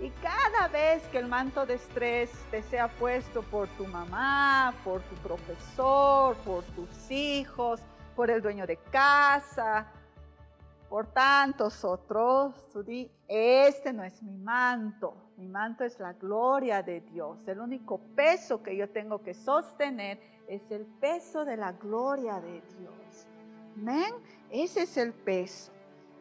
[0.00, 5.00] Y cada vez que el manto de estrés te sea puesto por tu mamá, por
[5.02, 7.80] tu profesor, por tus hijos,
[8.14, 9.86] por el dueño de casa,
[10.88, 16.82] por tantos otros, tú di, este no es mi manto, mi manto es la gloria
[16.82, 17.46] de Dios.
[17.48, 22.62] El único peso que yo tengo que sostener es el peso de la gloria de
[22.78, 23.26] Dios.
[23.76, 24.14] ¿Ven?
[24.50, 25.72] Ese es el peso.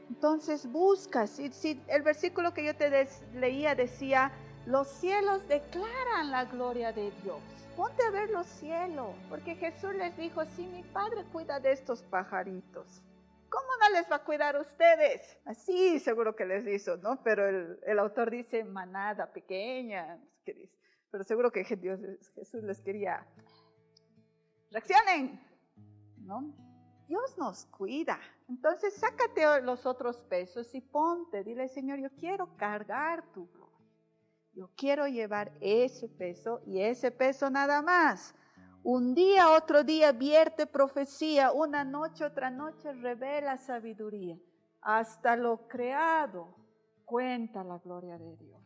[0.09, 4.31] Entonces busca, si, el versículo que yo te leía decía,
[4.65, 7.39] los cielos declaran la gloria de Dios.
[7.75, 12.03] Ponte a ver los cielos, porque Jesús les dijo, si mi Padre cuida de estos
[12.03, 13.01] pajaritos,
[13.55, 15.37] ¿cómo no les va a cuidar a ustedes?
[15.45, 17.23] Así seguro que les hizo, ¿no?
[17.23, 20.19] Pero el, autor dice manada pequeña,
[21.09, 21.99] pero seguro que Dios,
[22.35, 23.25] Jesús les quería,
[24.71, 25.39] reaccionen,
[26.17, 26.53] ¿no?
[27.07, 28.19] Dios nos cuida.
[28.49, 33.47] Entonces sácate los otros pesos y ponte, dile Señor, yo quiero cargar tu.
[34.53, 38.33] Yo quiero llevar ese peso y ese peso nada más.
[38.87, 44.37] Un día, otro día vierte profecía, una noche, otra noche revela sabiduría.
[44.79, 46.55] Hasta lo creado
[47.03, 48.61] cuenta la gloria de Dios.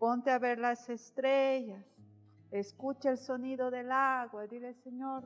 [0.00, 1.86] Ponte a ver las estrellas,
[2.50, 5.22] escucha el sonido del agua dile, Señor,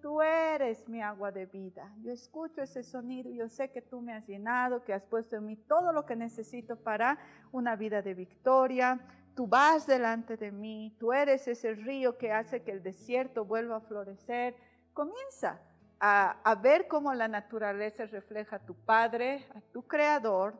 [0.00, 1.92] Tú eres mi agua de vida.
[2.02, 3.30] Yo escucho ese sonido.
[3.30, 6.14] Yo sé que tú me has llenado, que has puesto en mí todo lo que
[6.14, 7.18] necesito para
[7.52, 9.00] una vida de victoria.
[9.34, 10.96] Tú vas delante de mí.
[10.98, 14.54] Tú eres ese río que hace que el desierto vuelva a florecer.
[14.92, 15.60] Comienza
[16.00, 20.54] a, ver cómo la naturaleza refleja a tu Padre, a tu Creador,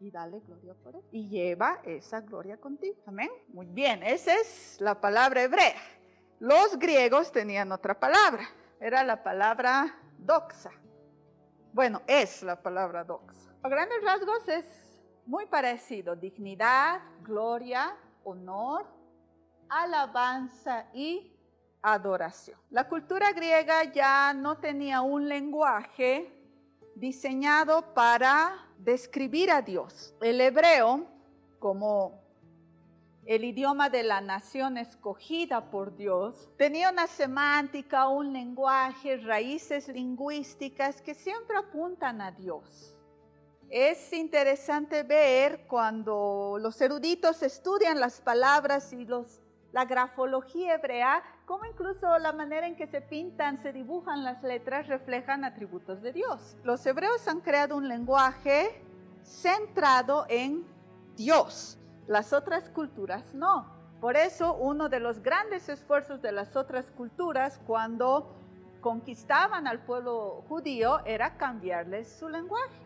[0.00, 1.02] y dale gloria por él.
[1.12, 2.96] Y lleva esa gloria contigo.
[3.06, 3.30] Amén.
[3.48, 5.74] Muy bien, esa es la palabra hebrea.
[6.40, 8.48] Los griegos tenían otra palabra.
[8.80, 10.70] Era la palabra doxa.
[11.70, 13.54] Bueno, es la palabra doxa.
[13.62, 14.64] A grandes rasgos es
[15.26, 16.16] muy parecido.
[16.16, 18.86] Dignidad, gloria, honor,
[19.68, 21.30] alabanza y
[21.82, 22.58] adoración.
[22.70, 26.32] La cultura griega ya no tenía un lenguaje
[26.94, 30.14] diseñado para describir a Dios.
[30.22, 31.06] El hebreo,
[31.58, 32.19] como
[33.30, 41.00] el idioma de la nación escogida por Dios, tenía una semántica, un lenguaje, raíces lingüísticas
[41.00, 42.96] que siempre apuntan a Dios.
[43.68, 49.40] Es interesante ver cuando los eruditos estudian las palabras y los
[49.70, 54.88] la grafología hebrea, como incluso la manera en que se pintan, se dibujan las letras,
[54.88, 56.56] reflejan atributos de Dios.
[56.64, 58.82] Los hebreos han creado un lenguaje
[59.22, 60.66] centrado en
[61.14, 61.79] Dios.
[62.10, 63.72] Las otras culturas no.
[64.00, 68.34] Por eso uno de los grandes esfuerzos de las otras culturas cuando
[68.80, 72.82] conquistaban al pueblo judío era cambiarles su lenguaje.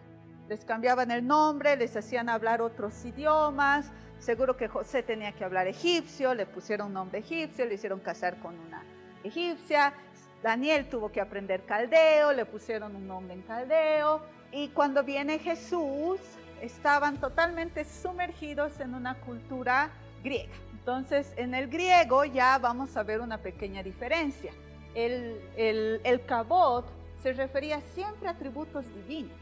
[0.46, 5.68] Les cambiaban el nombre, les hacían hablar otros idiomas, Seguro que José tenía que hablar
[5.68, 8.82] egipcio, le pusieron un nombre egipcio, le hicieron casar con una
[9.22, 9.94] egipcia.
[10.42, 14.20] Daniel tuvo que aprender caldeo, le pusieron un nombre en caldeo.
[14.52, 16.20] Y cuando viene Jesús,
[16.64, 19.90] estaban totalmente sumergidos en una cultura
[20.22, 20.54] griega.
[20.72, 24.52] Entonces, en el griego ya vamos a ver una pequeña diferencia.
[24.94, 26.86] El, el, el cabot
[27.22, 29.32] se refería siempre a atributos divinos.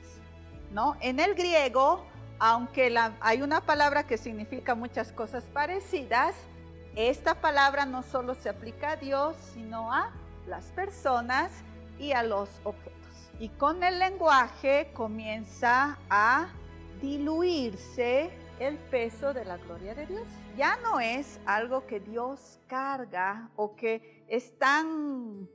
[0.72, 0.96] ¿no?
[1.00, 2.04] En el griego
[2.44, 6.35] aunque hay una palabra que significa muchas cosas parecidas,
[6.96, 10.11] esta palabra no solo se aplica a Dios, sino a
[10.48, 11.52] las personas
[12.00, 13.30] y a los objetos.
[13.38, 16.48] Y con el lenguaje comienza a
[17.02, 20.26] diluirse el peso de la gloria de Dios.
[20.56, 25.48] Ya no es algo que Dios carga o que es tan,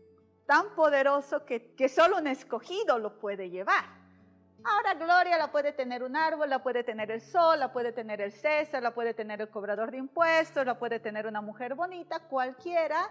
[0.45, 3.97] tan poderoso que, solo un escogido lo puede llevar
[4.63, 8.19] Ahora gloria la puede tener un árbol, la puede tener el sol, la puede tener
[8.19, 12.19] el César, la puede tener el cobrador de impuestos, la puede tener una mujer bonita,
[12.27, 13.09] cualquiera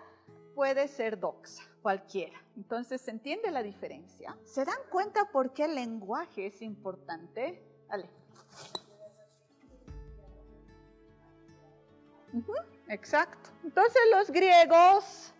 [0.55, 2.39] puede ser doxa, cualquiera.
[2.57, 4.37] Entonces, ¿se entiende la diferencia?
[4.45, 7.63] ¿Se dan cuenta por qué el lenguaje es importante?
[12.89, 13.51] Exacto.
[13.65, 15.33] Entonces los griegos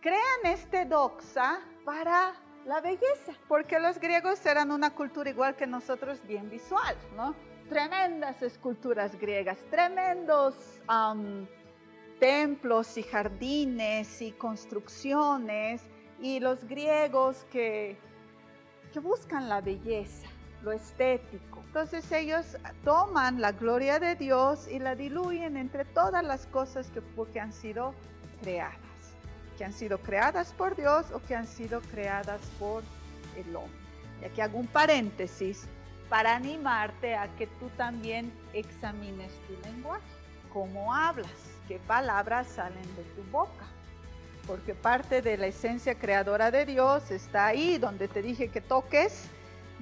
[0.00, 2.34] crean este doxa para
[2.66, 7.34] la belleza, porque los griegos eran una cultura igual que nosotros, bien visual, ¿no?
[7.68, 10.54] Tremendas esculturas griegas, tremendos
[12.20, 15.82] templos y jardines y construcciones,
[16.20, 17.98] y los griegos que,
[18.92, 20.28] que buscan la belleza,
[20.62, 21.62] lo estético.
[21.66, 27.02] Entonces ellos toman la gloria de Dios y la diluyen entre todas las cosas que,
[27.32, 27.94] que han sido
[28.42, 28.92] creadas
[29.56, 32.82] que han sido creadas por Dios o que han sido creadas por
[33.36, 33.76] el hombre.
[34.20, 35.64] Y aquí hago un paréntesis
[36.08, 40.02] para animarte a que tú también examines tu lenguaje,
[40.52, 41.30] cómo hablas,
[41.68, 43.66] qué palabras salen de tu boca.
[44.46, 49.28] Porque parte de la esencia creadora de Dios está ahí donde te dije que toques,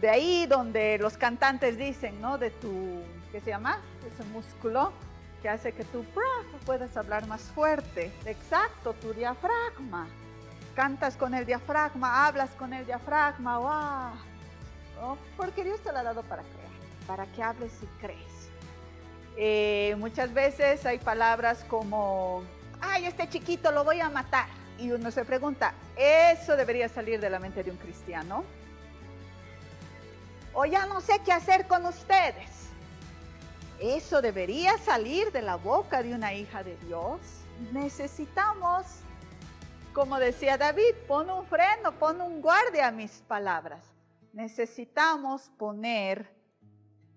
[0.01, 2.39] de ahí donde los cantantes dicen, ¿no?
[2.39, 3.81] De tu, ¿qué se llama?
[4.07, 4.93] Ese músculo
[5.43, 6.05] que hace que tú
[6.65, 8.13] puedas hablar más fuerte.
[8.25, 10.07] Exacto, tu diafragma.
[10.75, 15.17] Cantas con el diafragma, hablas con el diafragma, wow.
[15.37, 16.71] Porque Dios te lo ha dado para crear,
[17.07, 18.51] para que hables y crees.
[19.37, 22.43] Eh, muchas veces hay palabras como,
[22.81, 24.47] ay, este chiquito lo voy a matar.
[24.79, 28.45] Y uno se pregunta, ¿eso debería salir de la mente de un cristiano?
[30.53, 32.61] O ya no sé qué hacer con ustedes
[33.81, 37.19] eso debería salir de la boca de una hija de Dios.
[37.73, 38.85] Necesitamos,
[39.95, 43.83] como decía David, pon un freno, pon un guardia a mis palabras.
[44.35, 46.31] Necesitamos poner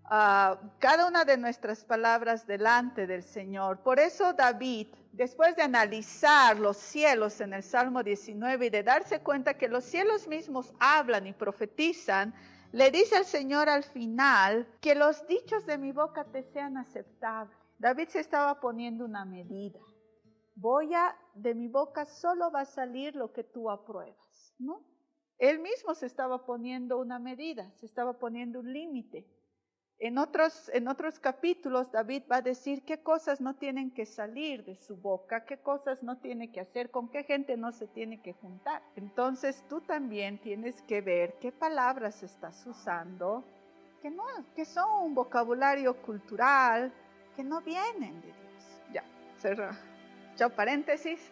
[0.05, 3.79] ah, cada una de nuestras palabras delante del Señor.
[3.79, 9.19] Por eso David, después de analizar los cielos en el Salmo 19 y de darse
[9.19, 12.34] cuenta que los cielos mismos hablan y profetizan,
[12.74, 17.55] le dice al Señor al final, que los dichos de mi boca te sean aceptables.
[17.78, 19.80] David se estaba poniendo una medida.
[20.55, 24.82] voy a, de mi boca solo va a salir lo que tú apruebas, ¿no?
[25.38, 29.28] Él mismo se estaba poniendo una medida, se estaba poniendo un límite.
[30.04, 34.66] En otros, en otros capítulos David va a decir qué cosas no tienen que salir
[34.66, 38.22] de su boca, qué cosas no tiene que hacer, con qué gente no se tiene
[38.22, 38.82] que juntar.
[38.97, 43.45] Entonces tú también tienes que ver qué palabras estás usando,
[44.01, 46.91] que, no, que son un vocabulario cultural,
[47.38, 48.82] que no vienen de Dios.
[48.91, 49.06] Ya,
[49.38, 49.72] cerra.
[50.36, 51.32] Chao paréntesis.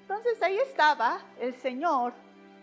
[0.00, 2.14] Entonces ahí estaba el Señor,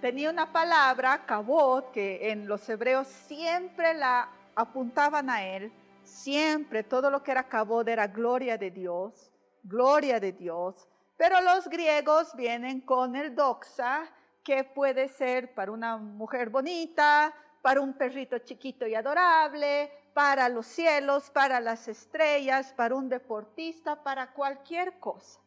[0.01, 5.71] tenía una palabra, cabot, que en los hebreos siempre la apuntaban a Él,
[6.03, 9.31] siempre todo lo que era Cabod era gloria de Dios,
[9.63, 10.87] gloria de Dios.
[11.17, 14.03] Pero los griegos vienen con el doxa,
[14.43, 20.65] que puede ser para una mujer bonita, para un perrito chiquito y adorable, para los
[20.65, 25.39] cielos, para las estrellas, para un deportista, para cualquier cosa.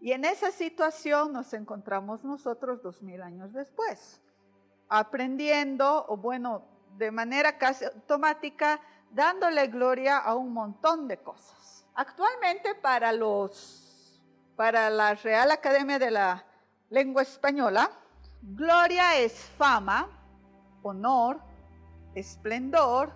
[0.00, 4.20] Y en esa situación nos encontramos nosotros dos mil años después,
[4.88, 8.80] aprendiendo, o bueno, de manera casi automática,
[9.10, 11.86] dándole gloria a un montón de cosas.
[11.94, 14.20] Actualmente para los,
[14.56, 16.44] para la Real Academia de la
[16.90, 17.90] Lengua Española,
[18.42, 20.08] gloria es fama,
[20.82, 21.40] honor,
[22.14, 23.12] esplendor,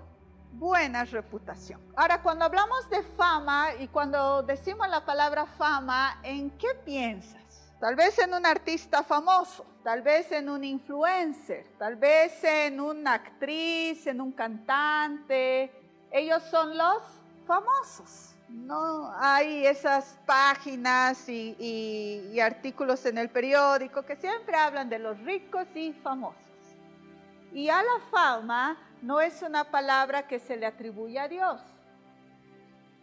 [0.53, 1.81] buena reputación.
[1.97, 7.48] Ahora, cuando hablamos de fama y cuando decimos la palabra fama, ¿en qué piensas?
[7.81, 13.15] Tal vez en un artista famoso, tal vez en un influencer, tal vez en una
[13.15, 15.71] actriz, en un cantante.
[16.11, 17.01] Ellos son los
[17.47, 18.35] famosos.
[18.49, 25.69] No hay esas páginas y, artículos en el periódico que siempre hablan de los ricos
[25.77, 26.37] y famosos.
[27.53, 31.61] Y a la fama no es una palabra que se le atribuye a Dios.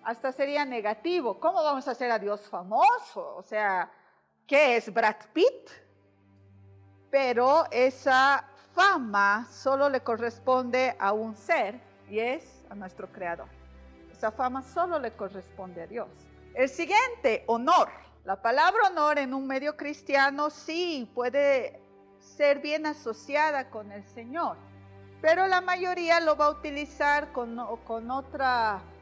[0.04, 1.40] Hasta sería negativo.
[1.40, 3.36] ¿Cómo vamos a hacer a Dios famoso?
[3.38, 3.90] O sea,
[4.48, 5.72] ¿Qué es Brad Pitt?
[7.10, 13.48] Pero esa fama solo le corresponde a un ser y es a nuestro Creador.
[14.12, 16.10] Esa fama solo le corresponde a Dios.
[16.54, 17.90] El siguiente, honor.
[18.24, 21.82] La palabra honor en un medio cristiano sí puede
[22.20, 24.58] ser bien asociada con el Señor,
[25.22, 28.12] pero la mayoría lo va a utilizar con, con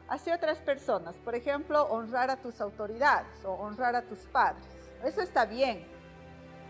[0.08, 1.14] hacia otras personas.
[1.16, 4.73] Por ejemplo, honrar a tus autoridades o honrar a tus padres.
[5.04, 5.86] Eso está bien.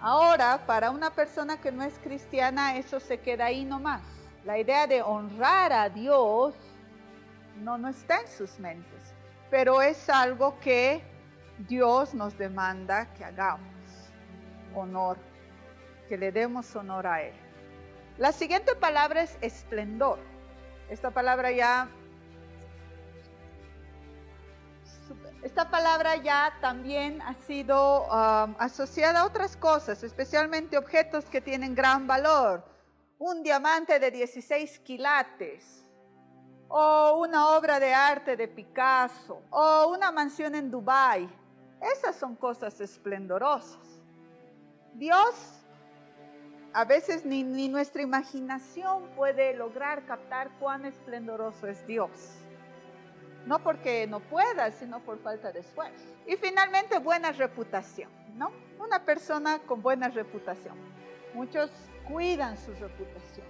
[0.01, 4.03] Ahora, para una persona que no es cristiana, eso se queda ahí nomás.
[4.45, 6.55] La idea de honrar a Dios
[7.57, 9.15] no, no está en sus mentes,
[9.51, 11.03] pero es algo que
[11.69, 13.73] Dios nos demanda que hagamos.
[14.75, 15.17] Honor,
[16.09, 17.35] que le demos honor a Él.
[18.19, 20.19] La siguiente palabra es esplendor.
[20.91, 21.89] Esta palabra ya
[25.45, 31.75] Esta palabra ya también ha sido um, asociada a otras cosas, especialmente objetos que tienen
[31.75, 32.65] gran valor.
[33.19, 35.85] Un diamante de 16 quilates,
[36.69, 41.29] o una obra de arte de Picasso, o una mansión en Dubái.
[41.93, 43.87] Esas son cosas esplendorosas.
[44.95, 45.35] Dios,
[46.73, 52.44] a veces ni, ni nuestra imaginación puede lograr captar cuán esplendoroso es Dios
[53.47, 56.05] no porque no pueda, sino por falta de esfuerzo.
[56.27, 58.51] Y finalmente, buena reputación, ¿no?
[58.79, 60.77] Una persona con buena reputación.
[61.35, 61.71] Muchos
[62.09, 63.47] cuidan su reputación.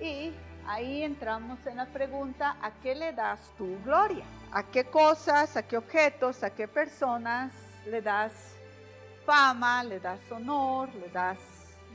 [0.00, 0.32] Y
[0.66, 4.24] ahí entramos en la pregunta, ¿a qué le das tu gloria?
[4.52, 7.52] ¿A qué cosas, a qué objetos, a qué personas
[7.86, 8.32] le das
[9.24, 11.38] fama, le das honor, le das,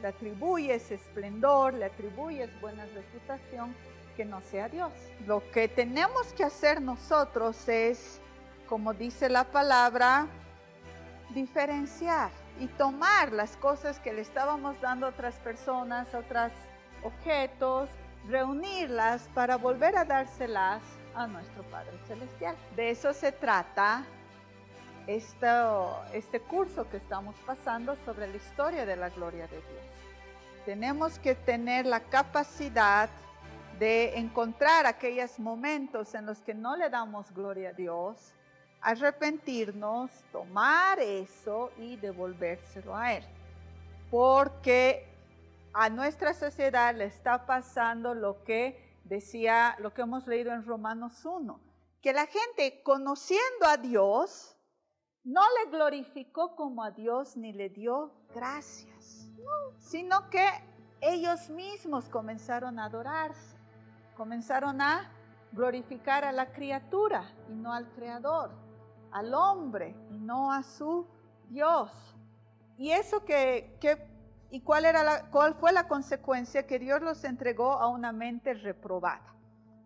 [0.01, 3.75] le atribuyes esplendor, le atribuyes buena reputación?
[4.19, 4.91] Que no sea Dios.
[5.25, 8.19] Lo que tenemos que hacer nosotros es,
[8.67, 10.27] como dice la palabra,
[11.29, 16.51] diferenciar y tomar las cosas que le estábamos dando a otras personas, a otros
[17.01, 17.89] objetos,
[18.27, 20.81] reunirlas para volver a dárselas
[21.15, 22.57] a nuestro Padre Celestial.
[22.75, 24.03] De eso se trata
[25.07, 29.85] este curso que estamos pasando sobre la historia de la gloria de Dios.
[30.65, 33.09] Tenemos que tener la capacidad
[33.79, 38.33] de encontrar aquellos momentos en los que no le damos gloria a Dios,
[38.81, 43.23] arrepentirnos, tomar eso y devolvérselo a Él.
[44.11, 45.07] Porque
[45.71, 51.23] a nuestra sociedad le está pasando lo que decía, lo que hemos leído en Romanos
[51.23, 51.57] 1,
[52.01, 54.57] que la gente conociendo a Dios,
[55.23, 59.29] no le glorificó como a Dios ni le dio gracias,
[59.77, 60.45] sino que
[61.01, 63.58] ellos mismos comenzaron a adorarse
[64.19, 65.09] comenzaron a
[65.53, 68.51] glorificar a la criatura y no al creador,
[69.13, 71.07] al hombre y no a su
[71.47, 71.89] Dios.
[72.77, 73.79] Y eso que,
[74.51, 78.53] y cuál, era la, cuál fue la consecuencia que Dios los entregó a una mente
[78.55, 79.33] reprobada.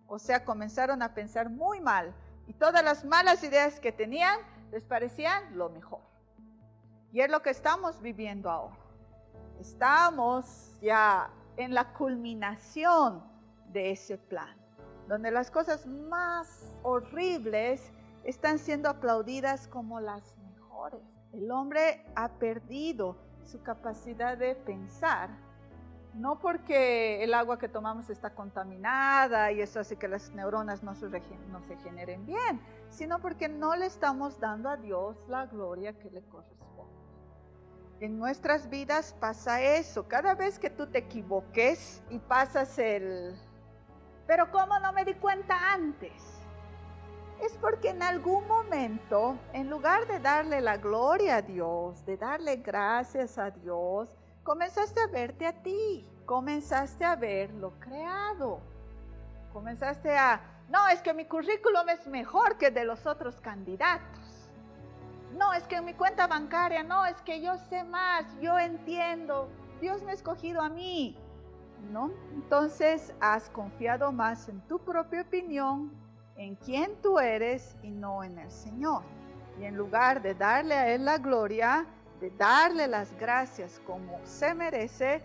[0.08, 2.12] O sea, comenzaron a pensar muy mal
[2.48, 4.40] y todas las malas ideas que tenían
[4.72, 6.02] les parecían lo mejor.
[7.12, 8.78] Y es lo que estamos viviendo ahora.
[9.60, 13.32] Estamos ya en la culminación
[13.74, 14.56] de ese plan,
[15.08, 17.92] donde las cosas más horribles
[18.24, 21.02] están siendo aplaudidas como las mejores.
[21.34, 25.30] El hombre ha perdido su capacidad de pensar,
[26.14, 30.94] no porque el agua que tomamos está contaminada y eso hace que las neuronas no
[30.94, 31.08] se,
[31.50, 36.12] no se generen bien, sino porque no le estamos dando a Dios la gloria que
[36.12, 36.64] le corresponde.
[38.00, 40.08] En nuestras vidas pasa eso.
[40.08, 43.36] Cada vez que tú te equivoques y pasas el,
[44.28, 46.42] pero ¿cómo no me di cuenta antes?
[47.42, 52.58] Es porque en algún momento, en lugar de darle la gloria a Dios, de darle
[52.58, 54.10] gracias a Dios,
[54.44, 58.62] comenzaste a verte a ti, comenzaste a ver lo creado,
[59.52, 64.50] comenzaste a, no, es que mi currículum es mejor que de los otros candidatos.
[65.34, 69.50] No, es que mi cuenta bancaria, no, es que yo sé más, yo entiendo,
[69.82, 71.18] Dios me ha escogido a mí.
[71.92, 72.12] ¿No?
[72.34, 75.92] Entonces has confiado más en tu propia opinión,
[76.36, 79.04] en quién tú eres y no en el Señor.
[79.60, 81.86] Y en lugar de darle a Él la gloria,
[82.20, 85.22] de darle las gracias como se merece,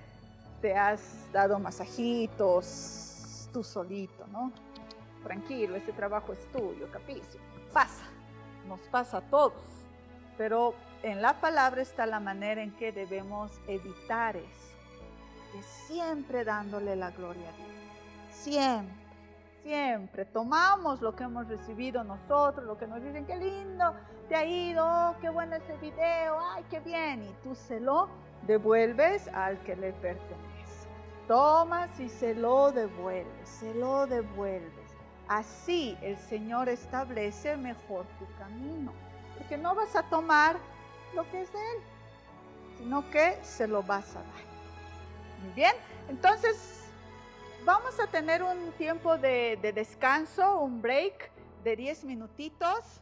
[0.60, 1.00] te has
[1.32, 4.52] dado masajitos tú solito, ¿no?
[5.22, 7.44] Tranquilo, ese trabajo es tuyo, capísimo.
[7.72, 8.04] Pasa,
[8.66, 9.62] nos pasa a todos.
[10.36, 14.67] Pero en la palabra está la manera en que debemos evitar eso.
[15.86, 17.68] Siempre dándole la gloria a Dios.
[18.30, 18.94] Siempre,
[19.62, 20.24] siempre.
[20.26, 23.94] Tomamos lo que hemos recibido nosotros, lo que nos dicen, qué lindo,
[24.28, 27.22] te ha ido, oh, qué bueno este video, ay, qué bien.
[27.24, 28.08] Y tú se lo
[28.46, 30.88] devuelves al que le pertenece.
[31.26, 34.72] Tomas y se lo devuelves, se lo devuelves.
[35.28, 38.92] Así el Señor establece mejor tu camino
[39.38, 40.56] porque no vas a tomar
[41.14, 41.82] lo que es de Él,
[42.78, 44.57] sino que se lo vas a dar.
[45.54, 45.74] Bien,
[46.08, 46.84] entonces
[47.64, 51.30] vamos a tener un tiempo de, de descanso, un break
[51.64, 53.00] de 10 minutitos.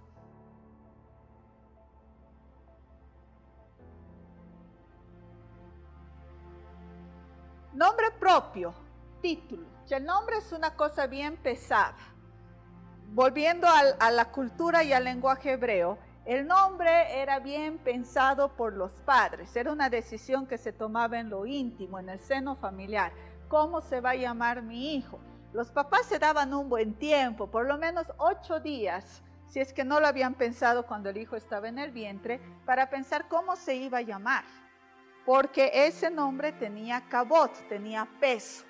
[7.73, 8.73] Nombre propio,
[9.21, 9.67] título.
[9.91, 11.97] El nombre es una cosa bien pesada.
[13.09, 18.91] Volviendo a la cultura y al lenguaje hebreo, el nombre era bien pensado por los
[19.05, 23.13] padres, era una decisión que se tomaba en lo íntimo, en el seno familiar.
[23.47, 25.21] ¿Cómo se va a llamar mi hijo?
[25.53, 29.85] Los papás se daban un buen tiempo, por lo menos ocho días, si es que
[29.85, 33.77] no lo habían pensado cuando el hijo estaba en el vientre, para pensar cómo se
[33.77, 34.45] iba a llamar.
[35.25, 38.65] Porque ese nombre tenía cabot, tenía peso.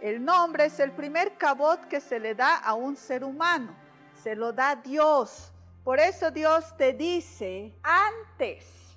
[0.00, 3.74] El nombre es el primer cabot que se le da a un ser humano.
[4.14, 5.53] Se lo da Dios
[5.84, 8.96] por eso Dios te dice, antes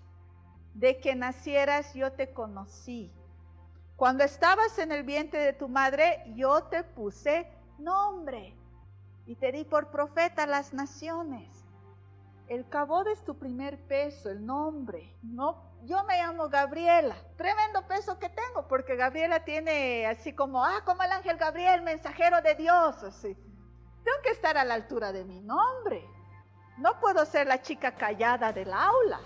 [0.74, 3.14] de que nacieras yo te conocí.
[3.98, 8.56] Cuando estabas en el vientre de tu madre, yo te puse nombre
[9.26, 11.66] y te di por profeta a las naciones.
[12.48, 15.14] El cabod es tu primer peso, el nombre.
[15.22, 17.18] No, yo me llamo Gabriela.
[17.36, 22.42] Tremendo peso que tengo, porque Gabriela tiene así como, ah, como el ángel Gabriel, mensajero
[22.42, 23.34] de Dios, así.
[23.34, 26.08] Tengo que estar a la altura de mi nombre.
[26.78, 29.20] No puedo ser la chica callada del aula.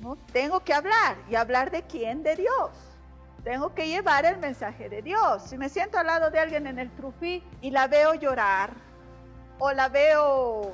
[0.00, 2.70] No tengo que hablar y hablar de quién, de Dios.
[3.44, 5.44] Tengo que llevar el mensaje de Dios.
[5.44, 8.70] Si me siento al lado de alguien en el trufí y la veo llorar
[9.58, 10.72] o la veo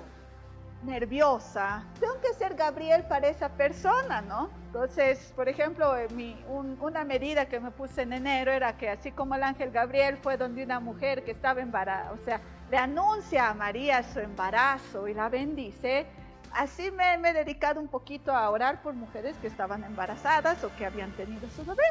[0.83, 4.51] nerviosa, tengo que ser Gabriel para esa persona, ¿no?
[4.67, 9.35] Entonces, por ejemplo, mi, una medida que me puse en enero era que así como
[9.35, 13.55] el ángel Gabriel fue donde una mujer que estaba embarazada, o sea, le anuncia a
[13.55, 16.07] María su embarazo y la bendice,
[16.53, 20.87] así me, he dedicado un poquito a orar por mujeres que estaban embarazadas o que
[20.87, 21.83] habían tenido su bebé.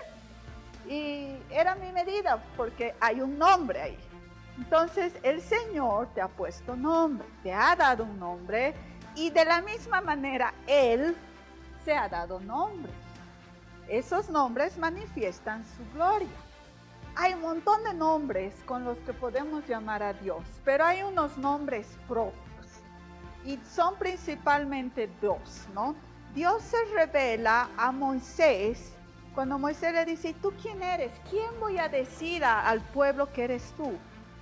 [0.88, 3.98] Y era mi medida porque hay un nombre ahí.
[4.58, 8.74] Entonces el Señor te ha puesto nombre, te ha dado un nombre
[9.16, 11.16] y de la misma manera Él
[11.84, 12.92] se ha dado nombre.
[13.88, 16.28] Esos nombres manifiestan su gloria.
[17.16, 21.38] Hay un montón de nombres con los que podemos llamar a Dios, pero hay unos
[21.38, 22.46] nombres propios
[23.46, 25.96] y son principalmente dos, ¿no?
[26.34, 28.92] Dios se revela a Moisés
[29.34, 31.12] cuando Moisés le dice, ¿tú quién eres?
[31.30, 33.94] ¿Quién voy a decir al pueblo que eres tú?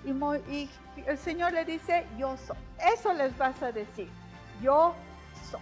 [0.06, 0.70] Y,
[1.06, 2.58] el Señor le dice, yo soy.
[2.94, 4.10] Eso les vas a decir,
[4.62, 4.94] yo
[5.50, 5.62] soy.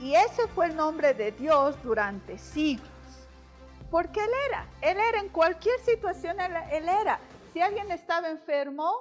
[0.00, 2.93] Y ese fue el nombre de Dios durante siglos.
[3.94, 7.20] Porque Él era, Él era en cualquier situación, Él, era.
[7.52, 8.92] Si alguien estaba enfermo,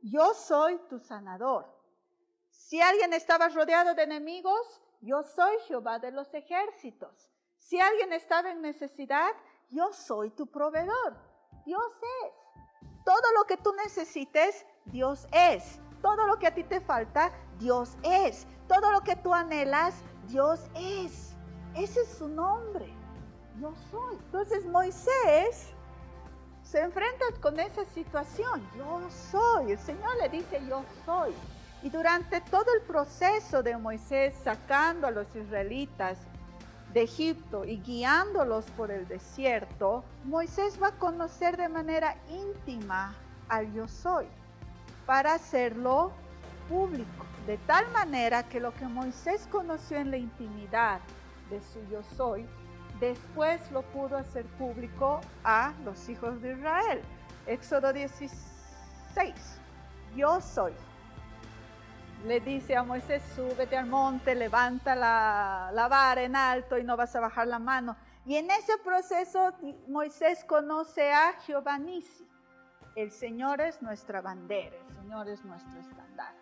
[0.00, 1.66] yo soy tu sanador.
[2.48, 7.30] Si alguien estaba rodeado de enemigos, yo soy Jehová de los ejércitos.
[7.58, 9.32] Si alguien estaba en necesidad,
[9.68, 11.14] yo soy tu proveedor.
[11.66, 11.92] Dios
[12.24, 12.32] es.
[13.04, 15.78] Todo lo que tú necesites, Dios es.
[16.00, 18.46] Todo lo que a ti te falta, Dios es.
[18.66, 21.36] Todo lo que tú anhelas, Dios es.
[21.74, 23.01] Ese es su nombre.
[23.62, 24.16] Yo soy.
[24.16, 25.68] Entonces Moisés
[26.64, 28.60] se enfrenta con esa situación.
[28.76, 29.70] Yo soy.
[29.70, 31.32] El Señor le dice, yo soy.
[31.84, 36.18] Y durante todo el proceso de Moisés sacando a los israelitas
[36.92, 43.14] de Egipto y guiándolos por el desierto, Moisés va a conocer de manera íntima
[43.48, 44.26] al yo soy
[45.06, 46.10] para hacerlo
[46.68, 51.00] público, de tal manera que lo que Moisés conoció en la intimidad
[51.48, 52.46] de su yo soy,
[53.08, 57.02] después lo pudo hacer público a los hijos de Israel.
[57.46, 59.34] Éxodo 16,
[60.16, 60.72] yo soy
[62.26, 67.14] le dice a Moisés, súbete al monte, levanta la, vara en alto y no vas
[67.16, 67.96] a bajar la mano.
[68.24, 69.52] Y en ese proceso
[69.88, 72.28] Moisés conoce a Jehová Nisi.
[72.94, 76.40] El Señor es nuestra bandera, el Señor es nuestro estandarte.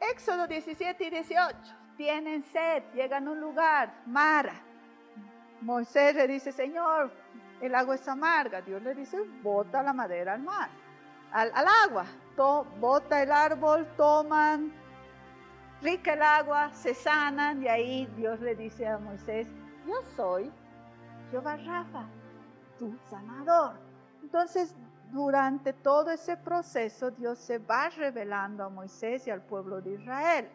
[0.00, 1.56] Éxodo 17 y 18.
[1.96, 4.62] Tienen sed, llegan a un lugar, Mara.
[5.60, 7.10] Moisés le dice, Señor,
[7.60, 8.60] el agua es amarga.
[8.60, 10.68] Dios le dice, bota la madera al mar,
[11.32, 11.52] al,
[11.84, 12.04] agua.
[12.78, 14.72] bota el árbol, toman
[15.82, 19.46] rica el agua, se sanan y ahí Dios le dice a Moisés,
[19.86, 20.50] yo soy
[21.30, 22.06] Jehová Rafa,
[22.78, 23.74] tu sanador.
[24.22, 24.74] Entonces,
[25.12, 30.48] durante todo ese proceso, Dios se va revelando a Moisés y al pueblo de Israel.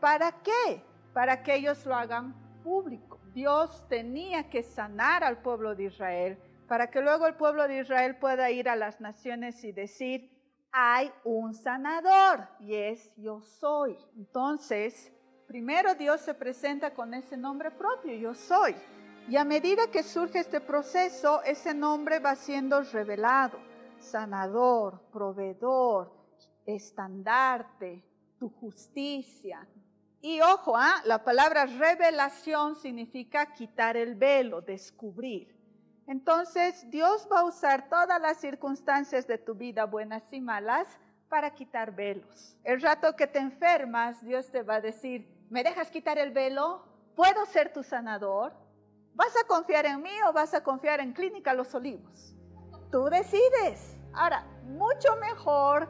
[0.00, 0.82] ¿Para qué?
[1.12, 3.15] Para que ellos lo hagan público.
[3.36, 8.16] Dios tenía que sanar al pueblo de Israel para que luego el pueblo de Israel
[8.16, 10.30] pueda ir a las naciones y decir,
[10.72, 13.98] hay un sanador y es yo soy.
[14.16, 15.12] Entonces,
[15.46, 18.74] primero Dios se presenta con ese nombre propio, yo soy.
[19.28, 23.58] Y a medida que surge este proceso, ese nombre va siendo revelado.
[23.98, 26.10] Sanador, proveedor,
[26.64, 28.02] estandarte,
[28.38, 29.68] tu justicia.
[30.20, 31.02] Y ojo, ¿ah?
[31.04, 35.54] la palabra revelación significa quitar el velo, descubrir.
[36.06, 40.86] Entonces Dios va a usar todas las circunstancias de tu vida, buenas y malas,
[41.28, 42.56] para quitar velos.
[42.62, 46.84] El rato que te enfermas, Dios te va a decir, ¿me dejas quitar el velo?
[47.16, 48.52] ¿Puedo ser tu sanador?
[49.14, 52.36] ¿Vas a confiar en mí o vas a confiar en Clínica Los Olivos?
[52.92, 53.96] Tú decides.
[54.12, 55.88] Ahora, mucho mejor,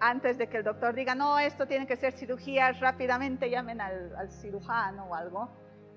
[0.00, 4.14] antes de que el doctor diga, no, esto tiene que ser cirugía, rápidamente llamen al,
[4.16, 5.50] al cirujano o algo,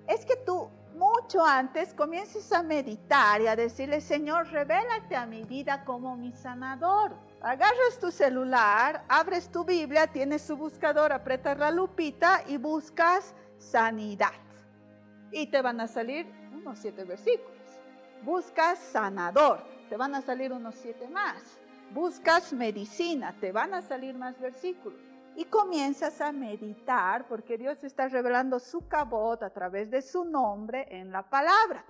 [0.08, 5.43] es que tú mucho antes comiences a meditar y a decirle, Señor, revélate a mi
[5.43, 7.14] vida como mi sanador.
[7.41, 14.32] Agarras tu celular, abres tu Biblia, tienes su buscador, apretas la lupita y buscas sanidad.
[15.32, 17.51] Y te van a salir unos siete versículos.
[18.24, 21.60] Buscas sanador, te van a salir unos siete más.
[21.94, 25.00] Buscas medicina, te van a salir más versículos
[25.36, 30.88] y comienzas a meditar porque Dios está revelando su cabot a través de su nombre
[30.89, 31.86] en la palabra.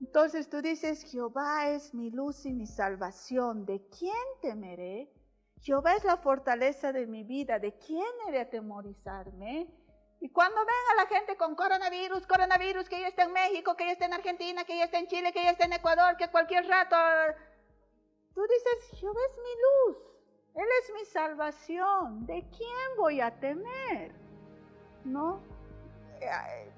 [0.00, 5.12] Entonces tú dices, Jehová es mi luz y mi salvación, ¿de quién temeré?
[5.60, 9.68] Jehová es la fortaleza de mi vida, ¿de quién he de atemorizarme?
[10.20, 13.92] Y cuando venga la gente con coronavirus, coronavirus, que ya está en México, que ya
[13.92, 16.66] está en Argentina, que ya está en Chile, que ya está en Ecuador, que cualquier
[16.66, 16.96] rato,
[18.34, 20.14] tú dices, Jehová es mi luz,
[20.54, 22.26] él es mi salvación.
[22.26, 24.12] ¿De quién voy a temer?
[25.04, 25.40] ¿No?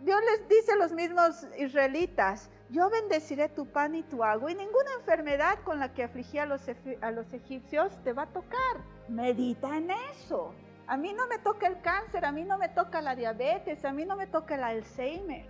[0.00, 4.54] Dios les dice a los mismos israelitas, yo bendeciré tu pan y tu agua y
[4.54, 6.62] ninguna enfermedad con la que afligí a los,
[7.00, 8.82] a los egipcios te va a tocar.
[9.08, 10.52] Medita en eso.
[10.88, 13.92] A mí no me toca el cáncer, a mí no me toca la diabetes, a
[13.92, 15.46] mí no me toca el Alzheimer.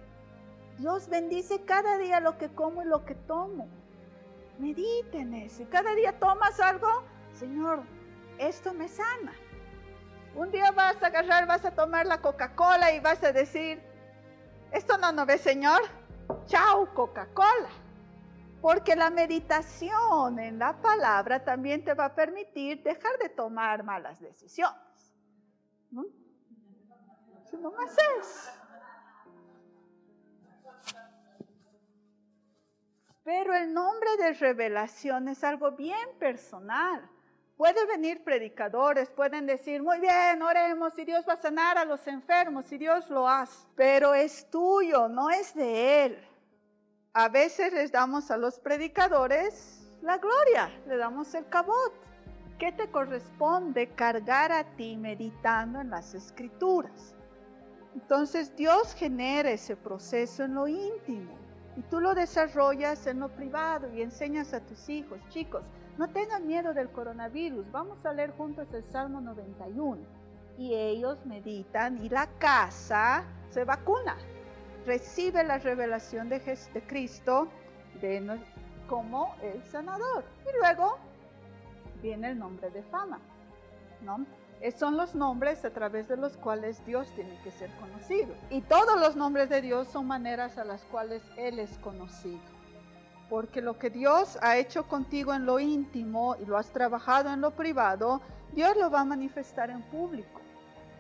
[0.79, 3.69] Dios bendice cada día lo que como y lo que tomo.
[4.59, 5.65] Medita en eso.
[5.71, 7.83] Cada día tomas algo, Señor,
[8.39, 9.33] esto me sana.
[10.35, 13.83] Un día vas a agarrar, vas a tomar la Coca-Cola y vas a decir,
[14.73, 15.81] esto no, no ve, Señor.
[16.47, 17.69] Chao, Coca-Cola.
[18.61, 24.21] Porque la meditación en la palabra también te va a permitir dejar de tomar malas
[24.21, 25.15] decisiones.
[25.91, 26.05] ¿No?
[27.51, 28.51] Si no más es.
[33.27, 37.11] Pero el nombre de revelación es algo bien personal.
[37.57, 42.07] Pueden venir predicadores, pueden decir, muy bien, oremos y Dios va a sanar a los
[42.07, 46.29] enfermos y Dios lo hace, pero es tuyo, no es de Él.
[47.15, 51.95] A veces les damos a los predicadores la gloria, le damos el cabot.
[52.61, 57.17] ¿Qué te corresponde cargar a ti meditando en las escrituras?
[57.93, 61.46] Entonces Dios genera ese proceso en lo íntimo
[61.77, 65.63] y tú lo desarrollas en lo privado y enseñas a tus hijos, chicos,
[65.99, 69.99] no tengan miedo del coronavirus, vamos a leer juntos el Salmo 91
[70.59, 74.17] y ellos meditan y la casa se vacuna,
[74.87, 77.49] recibe la revelación de, de Cristo
[78.89, 80.25] como el sanador.
[80.45, 80.99] Y luego
[82.03, 83.19] viene el nombre de fama,
[84.03, 84.25] ¿no?
[84.77, 88.35] Son los nombres a través de los cuales Dios tiene que ser conocido.
[88.51, 92.41] Y todos los nombres de Dios son maneras a las cuales Él es conocido.
[93.29, 97.41] Porque lo que Dios ha hecho contigo en lo íntimo y lo has trabajado en
[97.41, 98.21] lo privado,
[98.53, 100.41] Dios lo va a manifestar en público.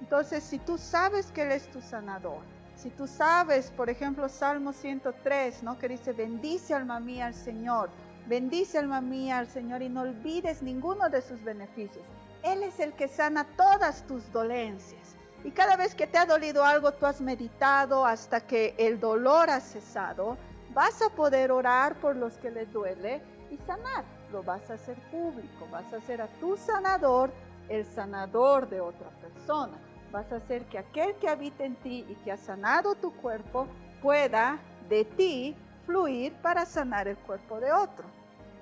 [0.01, 2.41] Entonces, si tú sabes que Él es tu sanador,
[2.77, 5.79] si tú sabes, por ejemplo, Salmo 103, ¿no?
[5.79, 7.89] que dice, bendice alma mía al Señor,
[8.27, 12.05] bendice alma mía al Señor y no olvides ninguno de sus beneficios.
[12.47, 15.17] Él es el que sana todas tus dolencias.
[15.43, 19.51] Y cada vez que te ha dolido algo, tú has meditado hasta que el dolor
[19.51, 20.37] ha cesado,
[20.73, 23.21] vas a poder orar por los que les duele
[23.51, 24.05] y sanar.
[24.31, 27.33] Lo vas a hacer público, vas a hacer a tu sanador
[27.69, 29.77] el sanador de otra persona.
[30.13, 33.67] Vas a hacer que aquel que habita en ti y que ha sanado tu cuerpo
[34.01, 38.07] pueda de ti fluir para sanar el cuerpo de otro.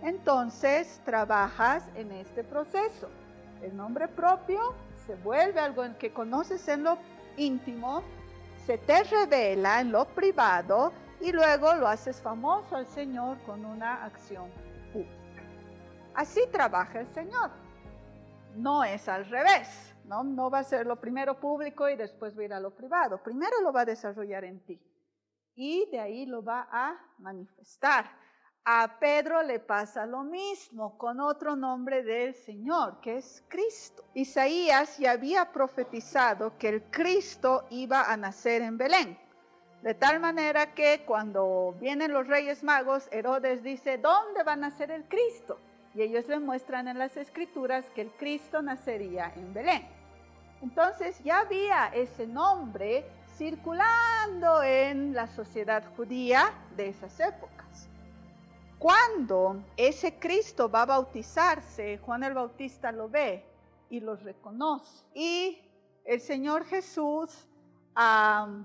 [0.01, 3.11] Entonces trabajas en este proceso.
[3.65, 4.75] El nombre propio
[5.07, 6.99] se vuelve algo en que conoces en lo
[7.39, 8.03] íntimo,
[8.67, 14.05] se te revela en lo privado y luego lo haces famoso al Señor con una
[14.05, 14.51] acción
[14.93, 15.43] pública.
[16.15, 17.51] Así trabaja el Señor.
[18.55, 20.23] No es al revés, ¿no?
[20.23, 23.23] No va a ser lo primero público y después va a ir a lo privado.
[23.23, 24.79] Primero lo va a desarrollar en ti
[25.55, 28.11] y de ahí lo va a manifestar.
[28.67, 34.03] A Pedro le pasa lo mismo con otro nombre del Señor, que es Cristo.
[34.15, 39.19] Isaías ya había profetizado que el Cristo iba a nacer en Belén.
[39.83, 44.91] De tal manera que cuando vienen los reyes magos, Herodes dice, ¿dónde va a nacer
[44.91, 45.61] el Cristo?
[45.95, 49.87] Y ellos le muestran en las escrituras que el Cristo nacería en Belén.
[50.63, 53.05] Entonces ya había ese nombre
[53.37, 57.91] circulando en la sociedad judía de esas épocas.
[58.85, 63.43] Cuando ese Cristo va a bautizarse, Juan el Bautista lo ve
[63.89, 65.07] y lo reconoce.
[65.15, 65.59] Y
[66.05, 67.31] el Señor Jesús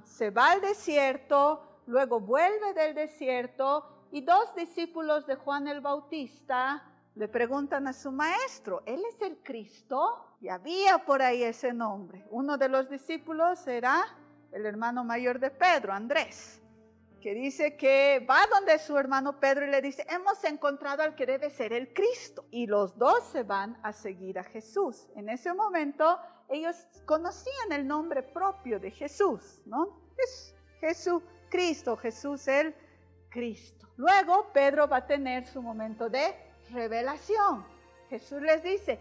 [0.04, 6.84] se va al desierto, luego vuelve del desierto y dos discípulos de Juan el Bautista
[7.16, 10.36] le preguntan a su maestro, ¿él es el Cristo?
[10.42, 12.28] Y había por ahí ese nombre.
[12.30, 14.04] Uno de los discípulos era
[14.52, 16.62] el hermano mayor de Pedro, Andrés
[17.20, 21.26] que dice que va donde su hermano Pedro y le dice, hemos encontrado al que
[21.26, 22.46] debe ser el Cristo.
[22.52, 25.08] Y los dos se van a seguir a Jesús.
[25.16, 30.00] En ese momento ellos conocían el nombre propio de Jesús, ¿no?
[30.18, 32.74] Es Jesucristo, Jesús el
[33.30, 33.88] Cristo.
[33.98, 36.36] Luego Pedro va a tener su momento de
[36.72, 37.66] revelación.
[38.10, 39.00] Jesús les dice,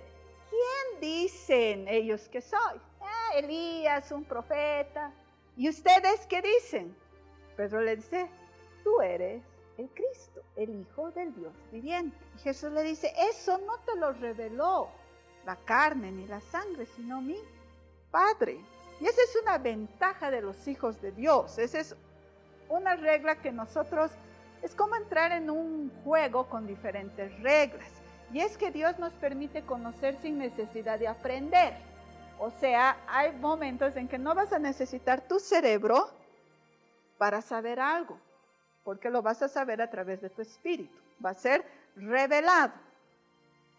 [0.51, 2.81] ¿quién dicen ellos que soy?
[3.01, 5.13] Ah, Elías, un profeta.
[5.57, 6.95] ¿Y ustedes qué dicen?
[7.59, 8.31] Pedro le dice,
[8.85, 9.43] tú eres
[9.79, 12.17] el Cristo, el Hijo del Dios viviente.
[12.37, 14.89] Y Jesús le dice, eso no te lo reveló
[15.45, 17.37] la carne ni la sangre, sino mi
[18.13, 18.61] Padre.
[19.01, 21.59] Y esa es una ventaja de los hijos de Dios.
[21.59, 21.97] Esa es
[22.69, 24.13] una regla que nosotros,
[24.63, 27.91] es como entrar en un juego con diferentes reglas.
[28.33, 31.75] Y es que Dios nos permite conocer sin necesidad de aprender.
[32.39, 36.17] O sea, hay momentos en que no vas a necesitar tu cerebro
[37.19, 38.19] para saber algo,
[38.85, 41.65] porque lo vas a saber a través de tu espíritu, va a ser
[41.97, 42.73] revelado.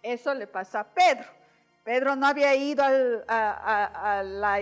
[0.03, 1.27] Eso le pasa a Pedro.
[1.83, 4.59] Pedro no había ido a, la...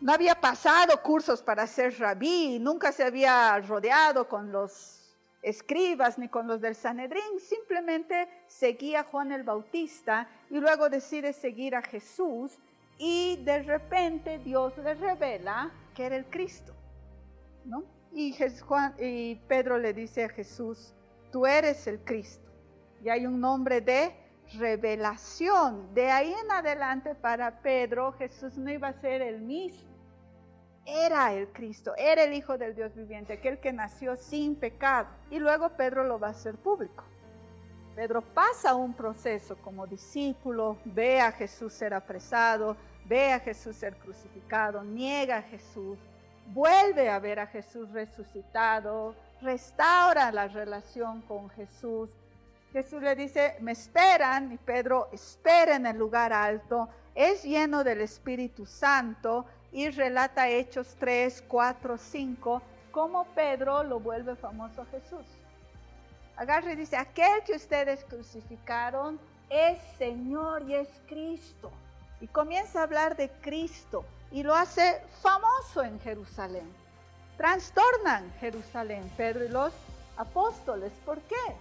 [0.00, 5.02] No había pasado cursos para ser rabí, nunca se había rodeado con los
[5.42, 11.32] escribas ni con los del Sanedrín, simplemente seguía a Juan el Bautista y luego decide
[11.32, 12.58] seguir a Jesús
[12.98, 16.72] y de repente Dios le revela que era el Cristo.
[18.12, 20.94] Y, Pedro le dice a Jesús,
[21.30, 22.50] tú eres el Cristo.
[23.02, 24.14] Y hay un nombre de
[24.58, 25.94] revelación.
[25.94, 29.90] De ahí en adelante para Pedro Jesús no iba a ser el mismo.
[30.84, 35.08] Era el Cristo, era el Hijo del Dios viviente, aquel que nació sin pecado.
[35.30, 37.04] Y luego Pedro lo va a hacer público.
[37.94, 43.96] Pedro pasa un proceso como discípulo, ve a Jesús ser apresado, ve a Jesús ser
[43.96, 45.98] crucificado, niega a Jesús,
[46.46, 52.10] vuelve a ver a Jesús resucitado, restaura la relación con Jesús.
[52.72, 58.00] Jesús le dice, me esperan, y Pedro espera en el lugar alto, es lleno del
[58.00, 65.26] Espíritu Santo y relata Hechos 3, 4, 5, cómo Pedro lo vuelve famoso a Jesús
[66.36, 69.18] agarra y dice, aquel que ustedes crucificaron
[69.48, 71.70] es Señor y es Cristo.
[72.20, 76.68] Y comienza a hablar de Cristo y lo hace famoso en Jerusalén.
[77.36, 79.72] Trastornan Jerusalén, Pedro y los
[80.16, 80.92] apóstoles.
[81.04, 81.56] ¿Por qué?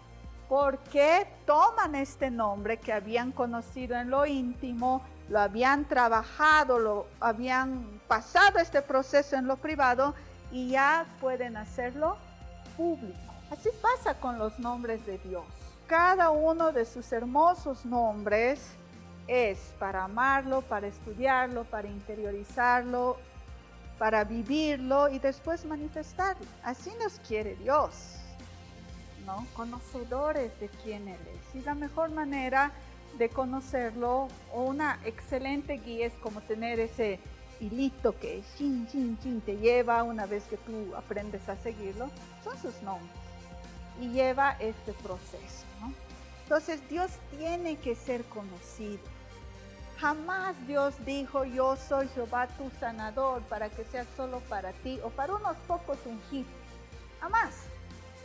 [0.48, 8.02] Porque toman este nombre que habían conocido en lo íntimo, lo habían trabajado, lo habían
[8.08, 10.14] pasado este proceso en lo privado
[10.52, 12.18] y ya pueden hacerlo
[12.76, 13.18] público.
[13.50, 15.46] Así pasa con los nombres de Dios.
[15.88, 18.62] Cada uno de sus hermosos nombres
[19.28, 23.18] es para amarlo, para estudiarlo, para interiorizarlo,
[23.98, 26.46] para vivirlo y después manifestarlo.
[26.64, 28.18] Así nos quiere Dios,
[29.26, 29.46] ¿no?
[29.54, 31.56] Conocedores de quién Él es.
[31.56, 32.72] Y la mejor manera
[33.18, 37.20] de conocerlo o una excelente guía es como tener ese
[37.60, 42.10] hilito que chin, chin, chin te lleva una vez que tú aprendes a seguirlo,
[42.44, 43.12] son sus nombres
[44.02, 45.66] y lleva este proceso.
[46.52, 49.00] Entonces Dios tiene que ser conocido.
[50.00, 55.10] Jamás Dios dijo, yo soy Jehová tu sanador para que sea solo para ti o
[55.12, 56.52] para unos pocos ungidos.
[57.22, 57.56] Jamás.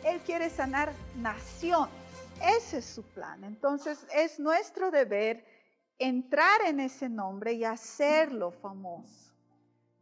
[0.03, 1.95] Él quiere sanar naciones.
[2.43, 3.45] Ese es su plan.
[3.45, 5.47] Entonces es nuestro deber
[5.97, 9.37] entrar en ese nombre y hacerlo famoso.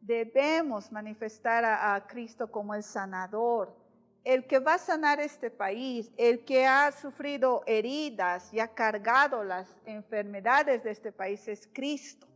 [0.00, 3.83] Debemos manifestar a, a Cristo como el sanador,
[4.24, 9.44] el que va a sanar este país, el que ha sufrido heridas y ha cargado
[9.44, 12.26] las enfermedades de este país es Cristo,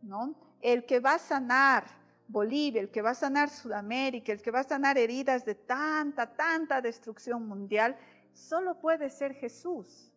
[0.00, 0.34] ¿no?
[0.62, 1.84] El que va a sanar
[2.26, 6.34] Bolivia, el que va a sanar Sudamérica, el que va a sanar heridas de tanta,
[6.34, 7.96] tanta destrucción mundial,
[8.32, 10.10] solo puede ser Jesús.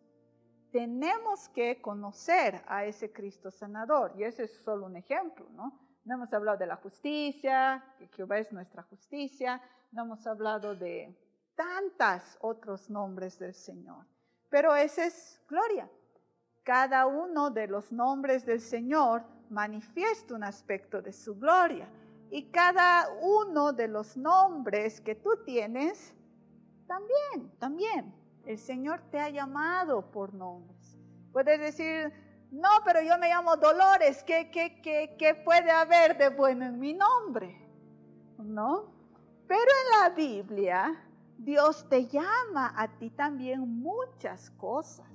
[0.72, 5.89] Tenemos que conocer a ese Cristo sanador, y ese es solo un ejemplo, ¿no?
[6.10, 11.16] No hemos hablado de la justicia, que Jehová es nuestra justicia, no hemos hablado de
[11.54, 14.04] tantos otros nombres del Señor,
[14.48, 15.88] pero esa es gloria.
[16.64, 21.88] Cada uno de los nombres del Señor manifiesta un aspecto de su gloria.
[22.28, 26.12] Y cada uno de los nombres que tú tienes,
[26.88, 28.12] también, también.
[28.44, 30.98] El Señor te ha llamado por nombres.
[31.30, 32.12] Puedes decir,
[32.50, 36.94] no, pero yo me llamo Dolores, ¿qué, qué, qué, puede haber de bueno en mi
[36.94, 37.56] nombre?
[38.38, 38.92] ¿No?
[39.46, 41.04] Pero en la Biblia,
[41.38, 45.06] Dios te llama a ti también muchas cosas.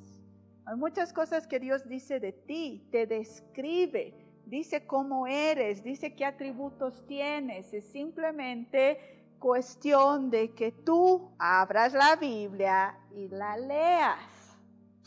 [0.66, 4.14] Hay muchas cosas que Dios dice de ti, te describe,
[4.46, 7.74] dice cómo eres, dice qué atributos tienes.
[7.74, 14.58] Es simplemente cuestión de que tú abras la Biblia y la leas,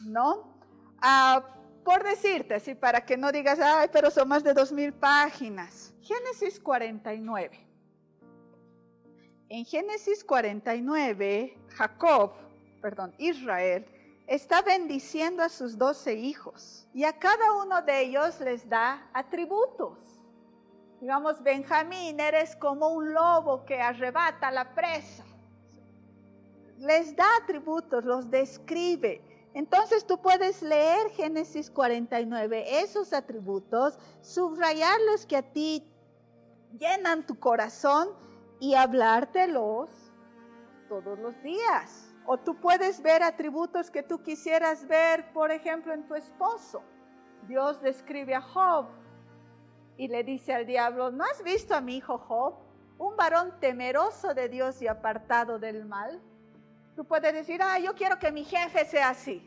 [0.04, 0.58] ¿no?
[1.00, 1.57] Ah,
[1.88, 5.94] por decirte así, para que no digas, ay, pero son más de dos mil páginas.
[6.02, 7.66] Génesis 49.
[9.48, 12.32] En Génesis 49, Jacob,
[12.82, 13.86] perdón, Israel,
[14.26, 19.96] está bendiciendo a sus doce hijos y a cada uno de ellos les da atributos.
[21.00, 25.24] Digamos, Benjamín, eres como un lobo que arrebata la presa.
[26.80, 29.22] Les da atributos, los describe.
[29.54, 35.84] Entonces tú puedes leer Génesis 49, esos atributos, subrayarlos que a ti
[36.78, 38.08] llenan tu corazón
[38.60, 39.90] y hablártelos
[40.88, 42.14] todos los días.
[42.26, 46.82] O tú puedes ver atributos que tú quisieras ver, por ejemplo, en tu esposo.
[47.46, 48.86] Dios describe a Job
[49.96, 52.54] y le dice al diablo, ¿no has visto a mi hijo Job?
[52.98, 56.20] Un varón temeroso de Dios y apartado del mal.
[56.98, 59.40] Tú puedes decir, ah, yo quiero que mi jefe sea así.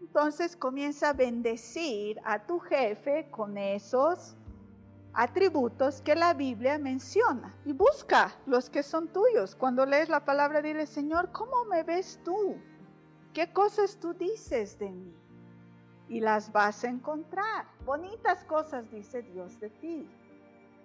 [0.00, 4.34] Entonces comienza a bendecir a tu jefe con esos
[5.12, 9.54] atributos que la Biblia menciona y busca los que son tuyos.
[9.54, 12.56] Cuando lees la palabra, dile, Señor, ¿cómo me ves tú?
[13.34, 15.14] ¿Qué cosas tú dices de mí?
[16.08, 17.66] Y las vas a encontrar.
[17.84, 20.08] Bonitas cosas dice Dios de ti.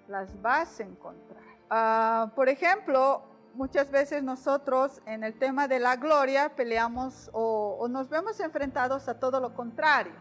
[0.09, 1.45] Las vas a encontrar.
[1.69, 8.10] Ah, por ejemplo, muchas veces nosotros en el tema de la gloria peleamos o, nos
[8.10, 10.14] vemos enfrentados a todo lo contrario,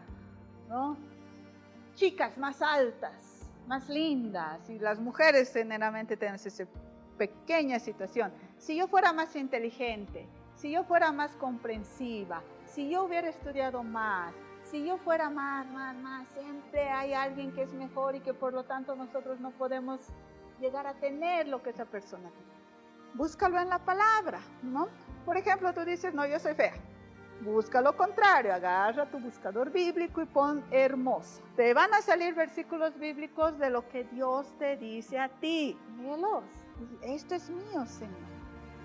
[0.67, 0.97] ¿no?
[1.95, 6.65] Chicas más altas, más lindas y las mujeres generalmente tenemos esa
[7.17, 8.31] pequeña situación.
[8.57, 14.33] Si yo fuera más inteligente, si yo fuera más comprensiva, si yo hubiera estudiado más,
[14.63, 18.53] si yo fuera más, más, más, siempre hay alguien que es mejor y que por
[18.53, 19.99] lo tanto nosotros no podemos
[20.59, 22.60] llegar a tener lo que esa persona tiene.
[23.13, 24.87] Búscalo en la palabra, ¿no?
[25.25, 26.73] Por ejemplo, tú dices, no, yo soy fea.
[27.41, 31.41] Busca lo contrario, agarra tu buscador bíblico y pon hermosa.
[31.55, 35.75] Te van a salir versículos bíblicos de lo que Dios te dice a ti.
[35.97, 36.43] Léelos.
[37.01, 38.15] Esto es mío, Señor.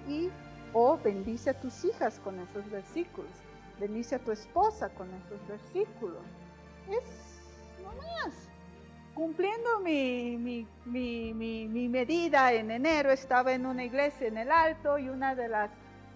[0.08, 0.30] Y
[0.72, 3.30] o oh, bendice a tus hijas con esos versículos.
[3.78, 6.24] Bendice a tu esposa con esos versículos.
[6.88, 7.42] Es
[7.82, 8.45] nomás.
[9.16, 11.32] Cumpliendo mi, mi, mi,
[11.68, 15.70] mi, medida en enero, estaba en una iglesia en el Alto y una de las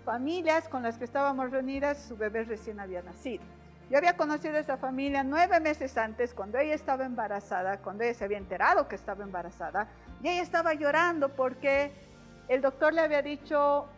[0.04, 3.42] familias con las que estábamos reunidas, su bebé recién había nacido.
[3.88, 8.12] Yo había conocido a esa familia nueve meses antes, cuando ella estaba embarazada, cuando ella
[8.12, 9.88] se había enterado que estaba embarazada,
[10.22, 11.92] y ella estaba llorando porque
[12.48, 13.88] el doctor le había dicho,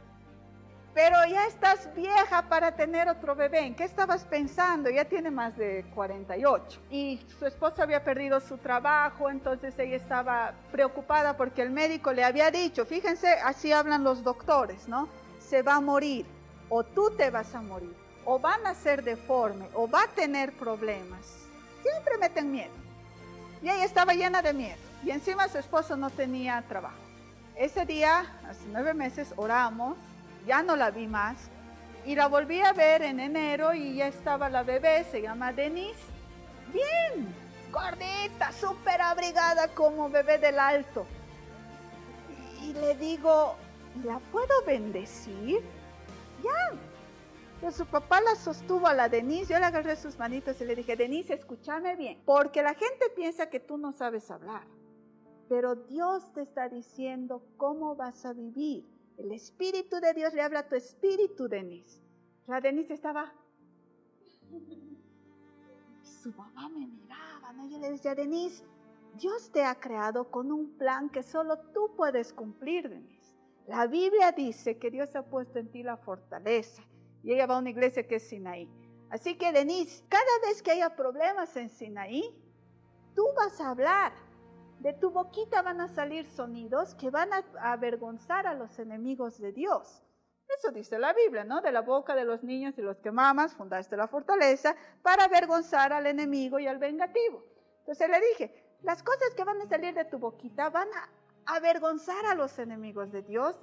[0.95, 3.61] pero ya estás vieja para tener otro bebé.
[3.61, 4.91] ¿En qué estabas pensando?
[4.91, 6.81] Ya tiene más de 48.
[6.91, 12.25] Y su esposo había perdido su trabajo, entonces ella estaba preocupada porque el médico le
[12.25, 15.09] había dicho, fíjense, así hablan los doctores, ¿no?
[15.39, 16.27] Se va a morir,
[16.69, 20.53] o tú te vas a morir, o van a ser deforme, o va a tener
[20.53, 21.47] problemas.
[21.83, 22.73] Siempre meten miedo.
[23.63, 24.79] Y ella estaba llena de miedo.
[25.05, 26.97] Y encima su esposo no tenía trabajo.
[27.57, 29.97] Ese día, hace nueve meses, oramos
[30.47, 31.51] ya no la vi más.
[32.05, 36.01] Y la volví a ver en enero y ya estaba la bebé, se llama Denise.
[36.73, 37.33] Bien,
[37.71, 41.07] gordita, súper abrigada como bebé del alto.
[42.61, 43.57] Y le digo,
[44.05, 45.63] ¿la puedo bendecir?
[46.43, 46.77] Ya.
[47.61, 50.75] Pues su papá la sostuvo a la Denise, yo le agarré sus manitos y le
[50.75, 54.65] dije, Denise, escúchame bien, porque la gente piensa que tú no sabes hablar,
[55.49, 58.85] pero Dios te está diciendo cómo vas a vivir.
[59.19, 62.01] El Espíritu de Dios le habla a tu espíritu, Denise.
[62.47, 63.33] La Denise estaba...
[66.03, 67.69] Su mamá me miraba, ¿no?
[67.69, 68.65] Yo le decía, Denise,
[69.15, 73.35] Dios te ha creado con un plan que solo tú puedes cumplir, Denise.
[73.67, 76.83] La Biblia dice que Dios ha puesto en ti la fortaleza.
[77.23, 78.69] Y ella va a una iglesia que es Sinaí.
[79.11, 82.35] Así que, Denise, cada vez que haya problemas en Sinaí,
[83.15, 84.13] tú vas a hablar
[84.83, 89.53] de tu boquita van a salir sonidos que van a avergonzar a los enemigos de
[89.53, 90.03] Dios.
[90.59, 91.61] Eso dice la Biblia, ¿no?
[91.61, 95.93] De la boca de los niños y los que mamas fundaste la fortaleza para avergonzar
[95.93, 97.45] al enemigo y al vengativo.
[97.79, 102.27] Entonces le dije, las cosas que van a salir de tu boquita van a avergonzar
[102.27, 103.57] a los enemigos de Dios.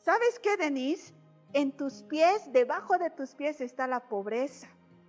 [0.00, 1.14] ¿Sabes qué, Denise?
[1.52, 4.68] En tus pies, debajo de tus pies está la pobreza,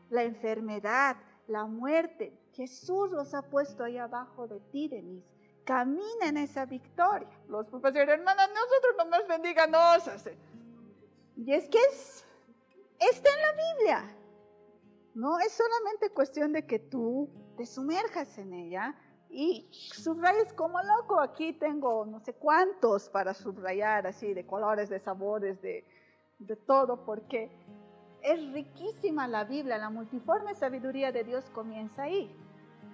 [0.09, 1.15] la enfermedad,
[1.47, 5.27] la muerte, Jesús los ha puesto ahí abajo de ti, Denise.
[5.65, 7.29] Camina en esa victoria.
[7.49, 10.09] Los profesores, hermanas, nosotros nomás bendiganos.
[11.35, 12.25] Y es que es,
[12.99, 14.17] está en la Biblia.
[15.15, 18.95] No es solamente cuestión de que tú te sumerjas en ella
[19.29, 21.19] y subrayes como loco.
[21.19, 25.83] Aquí tengo no sé cuántos para subrayar, así, de colores, de sabores, de,
[26.39, 27.51] de todo, porque
[28.21, 29.77] es riquísima la Biblia.
[29.77, 32.33] La multiforme sabiduría de Dios comienza ahí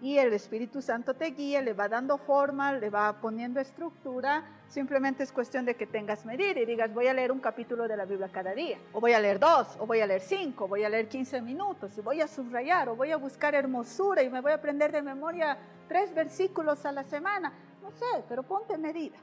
[0.02, 4.44] y el Espíritu Santo te guía, le va dando forma, le va poniendo estructura.
[4.68, 7.96] Simplemente es cuestión de que tengas medir y digas, voy a leer un capítulo de
[7.96, 10.84] la Biblia cada día, o voy a leer dos, o voy a leer cinco, voy
[10.84, 14.42] a leer 15 minutos, y voy a subrayar, o voy a buscar hermosura y me
[14.42, 17.54] voy a aprender de memoria tres versículos a la semana.
[17.84, 19.18] No sé, pero ponte medida.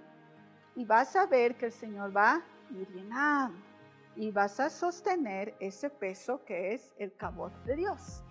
[0.76, 3.58] Y vas a ver que el Señor va a ir llenando.
[4.14, 8.22] Y vas a sostener ese peso que es el cabot de Dios.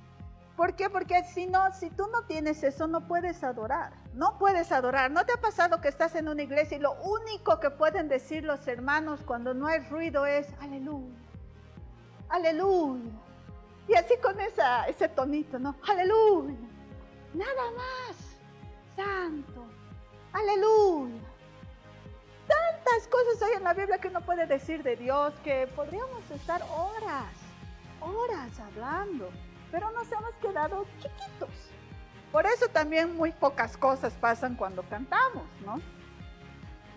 [0.57, 0.89] ¿Por qué?
[0.89, 3.93] Porque si no, si tú no tienes eso, no puedes adorar.
[4.15, 5.11] No puedes adorar.
[5.11, 8.43] ¿No te ha pasado que estás en una iglesia y lo único que pueden decir
[8.43, 11.15] los hermanos cuando no hay ruido es aleluya?
[12.29, 13.11] Aleluya.
[13.87, 15.75] Y así con ese tonito, ¿no?
[15.87, 16.57] Aleluya.
[17.35, 18.17] Nada más.
[18.95, 19.63] Santo.
[20.33, 21.21] Aleluya.
[22.47, 26.63] Tantas cosas hay en la Biblia que uno puede decir de Dios que podríamos estar
[26.63, 27.31] horas,
[28.01, 29.29] horas hablando
[29.77, 31.49] pero nos hemos quedado chiquitos.
[32.31, 35.79] Por eso también muy pocas cosas pasan cuando cantamos, ¿no?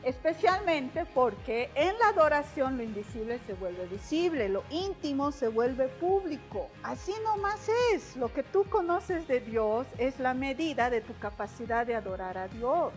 [0.03, 6.69] Especialmente porque en la adoración lo invisible se vuelve visible, lo íntimo se vuelve público.
[6.83, 8.17] Así nomás es.
[8.17, 12.49] Lo que tú conoces de Dios es la medida de tu capacidad de adorar a
[12.49, 12.95] Dios.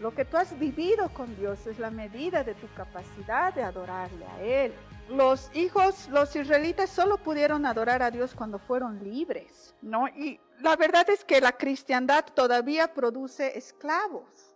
[0.00, 4.24] Lo que tú has vivido con Dios es la medida de tu capacidad de adorarle
[4.24, 4.72] a Él
[5.10, 10.06] los hijos, los israelitas solo pudieron adorar a Dios cuando fueron libres, ¿no?
[10.08, 14.54] Y la verdad es que la cristiandad todavía produce esclavos,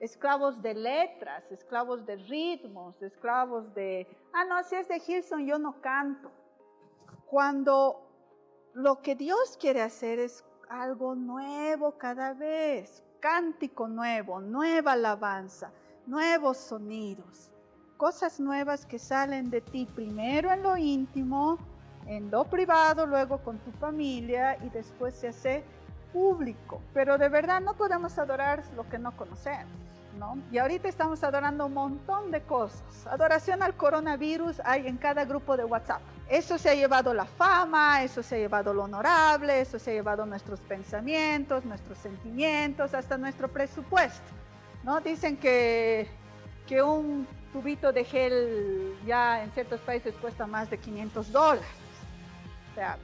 [0.00, 5.58] esclavos de letras, esclavos de ritmos, esclavos de, ah, no, si es de Hilson yo
[5.58, 6.30] no canto.
[7.26, 8.06] Cuando
[8.74, 15.72] lo que Dios quiere hacer es algo nuevo cada vez, cántico nuevo, nueva alabanza,
[16.06, 17.50] nuevos sonidos,
[18.04, 21.56] cosas nuevas que salen de ti primero en lo íntimo,
[22.04, 25.64] en lo privado, luego con tu familia y después se hace
[26.12, 26.82] público.
[26.92, 29.72] Pero de verdad no podemos adorar lo que no conocemos.
[30.18, 30.36] ¿No?
[30.52, 33.06] Y ahorita estamos adorando un montón de cosas.
[33.06, 36.02] Adoración al coronavirus hay en cada grupo de WhatsApp.
[36.28, 39.94] Eso se ha llevado la fama, eso se ha llevado lo honorable, eso se ha
[39.94, 44.30] llevado nuestros pensamientos, nuestros sentimientos, hasta nuestro presupuesto.
[44.84, 45.00] ¿no?
[45.00, 46.06] Dicen que,
[46.66, 51.68] que un tubito de gel ya en ciertos países cuesta más de 500 dólares.
[52.72, 52.98] O sea,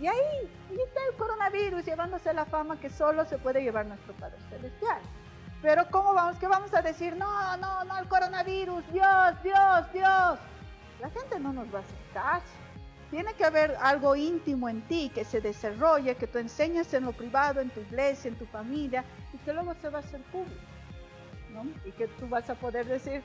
[0.00, 4.38] y ahí, está el coronavirus llevándose la fama que solo se puede llevar nuestro Padre
[4.48, 4.98] Celestial.
[5.60, 6.38] Pero ¿cómo vamos?
[6.38, 7.14] ¿Qué vamos a decir?
[7.16, 10.38] No, no, no, el coronavirus, Dios, Dios, Dios.
[11.00, 12.46] La gente no nos va a hacer caso.
[13.10, 17.12] Tiene que haber algo íntimo en ti que se desarrolle, que tú enseñes en lo
[17.12, 19.04] privado, en tu iglesia, en tu familia,
[19.34, 20.69] y que luego se va a hacer público.
[21.84, 23.22] Y que tú vas a poder decir,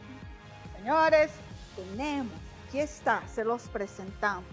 [0.77, 1.31] señores,
[1.75, 2.33] tenemos,
[2.67, 4.49] aquí está, se los presentamos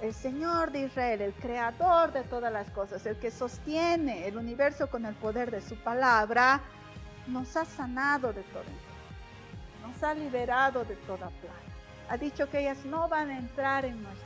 [0.00, 4.90] el Señor de Israel, el creador de todas las cosas, el que sostiene el universo
[4.90, 6.60] con el poder de su palabra,
[7.26, 8.86] nos ha sanado de todo
[9.86, 11.54] nos ha liberado de toda plaga.
[12.08, 14.25] Ha dicho que ellas no van a entrar en nuestras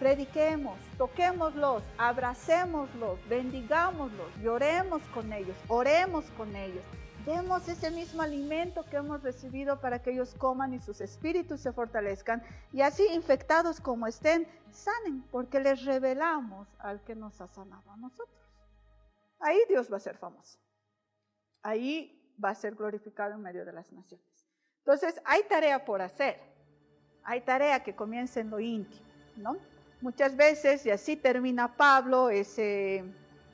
[0.00, 6.82] Prediquemos, toquémoslos, abracémoslos, bendigámoslos, lloremos con ellos, oremos con ellos,
[7.26, 11.74] demos ese mismo alimento que hemos recibido para que ellos coman y sus espíritus se
[11.74, 12.42] fortalezcan
[12.72, 17.96] y así infectados como estén, sanen, porque les revelamos al que nos ha sanado a
[17.98, 18.40] nosotros.
[19.38, 20.58] Ahí Dios va a ser famoso.
[21.62, 24.26] Ahí va a ser glorificado en medio de las naciones.
[24.78, 26.40] Entonces, hay tarea por hacer.
[27.22, 29.04] Hay tarea que comienza en lo íntimo,
[29.36, 29.58] ¿no?
[30.00, 33.04] Muchas veces, y así termina Pablo ese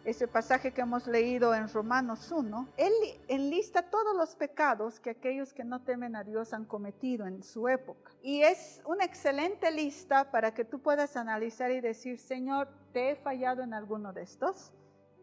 [0.06, 2.92] ese pasaje que hemos leído en Romanos 1, él
[3.26, 7.68] enlista todos los pecados que aquellos que no temen a Dios han cometido en su
[7.68, 8.12] época.
[8.22, 13.16] Y es una excelente lista para que tú puedas analizar y decir, Señor, ¿te he
[13.16, 14.70] fallado en alguno de estos?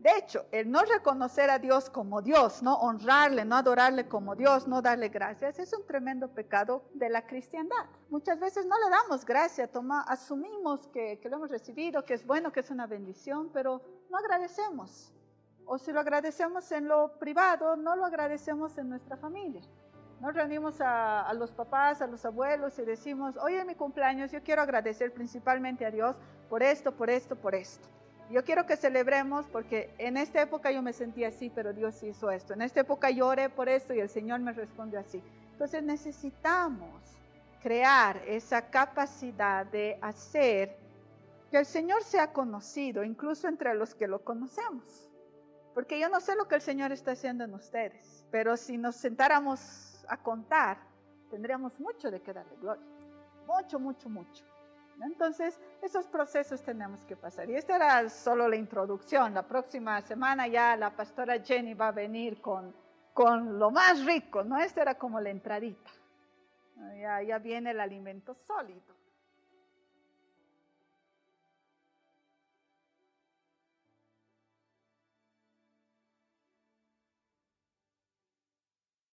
[0.04, 4.68] De hecho, el no reconocer a Dios como Dios, no honrarle, no adorarle como Dios,
[4.68, 7.86] no darle gracias, es un tremendo pecado de la cristiandad.
[8.10, 12.52] Muchas veces no le damos gracias, toma, asumimos que, lo hemos recibido, que es bueno,
[12.52, 15.14] que es una bendición, pero no agradecemos.
[15.66, 19.62] O si lo agradecemos en lo privado, no lo agradecemos en nuestra familia.
[20.20, 24.34] Nos reunimos a, a, los papás, a los abuelos y decimos, hoy es mi cumpleaños,
[24.34, 26.18] yo quiero agradecer principalmente a Dios
[26.50, 27.88] por esto, por esto, por esto.
[28.30, 32.32] Yo quiero que celebremos porque en esta época yo me sentí así, pero Dios hizo
[32.32, 32.54] esto.
[32.54, 35.22] En esta época yo oré por esto y el Señor me respondió así.
[35.52, 37.02] Entonces necesitamos
[37.62, 40.78] crear esa capacidad de hacer
[41.52, 45.10] que el Señor sea conocido, incluso entre los que lo conocemos.
[45.74, 48.96] Porque yo no sé lo que el Señor está haciendo en ustedes, pero si nos
[48.96, 50.78] sentáramos a contar,
[51.30, 52.84] tendríamos mucho de qué darle gloria.
[53.48, 54.44] Mucho, mucho, mucho.
[55.06, 57.50] Entonces, esos procesos tenemos que pasar.
[57.50, 59.34] Y esta era solo la introducción.
[59.34, 62.74] La próxima semana ya la pastora Jenny va a venir con,
[63.14, 64.58] con lo más rico, ¿no?
[64.60, 65.92] Esta era como la entradita.
[67.00, 69.03] Ya, ya viene el alimento sólido.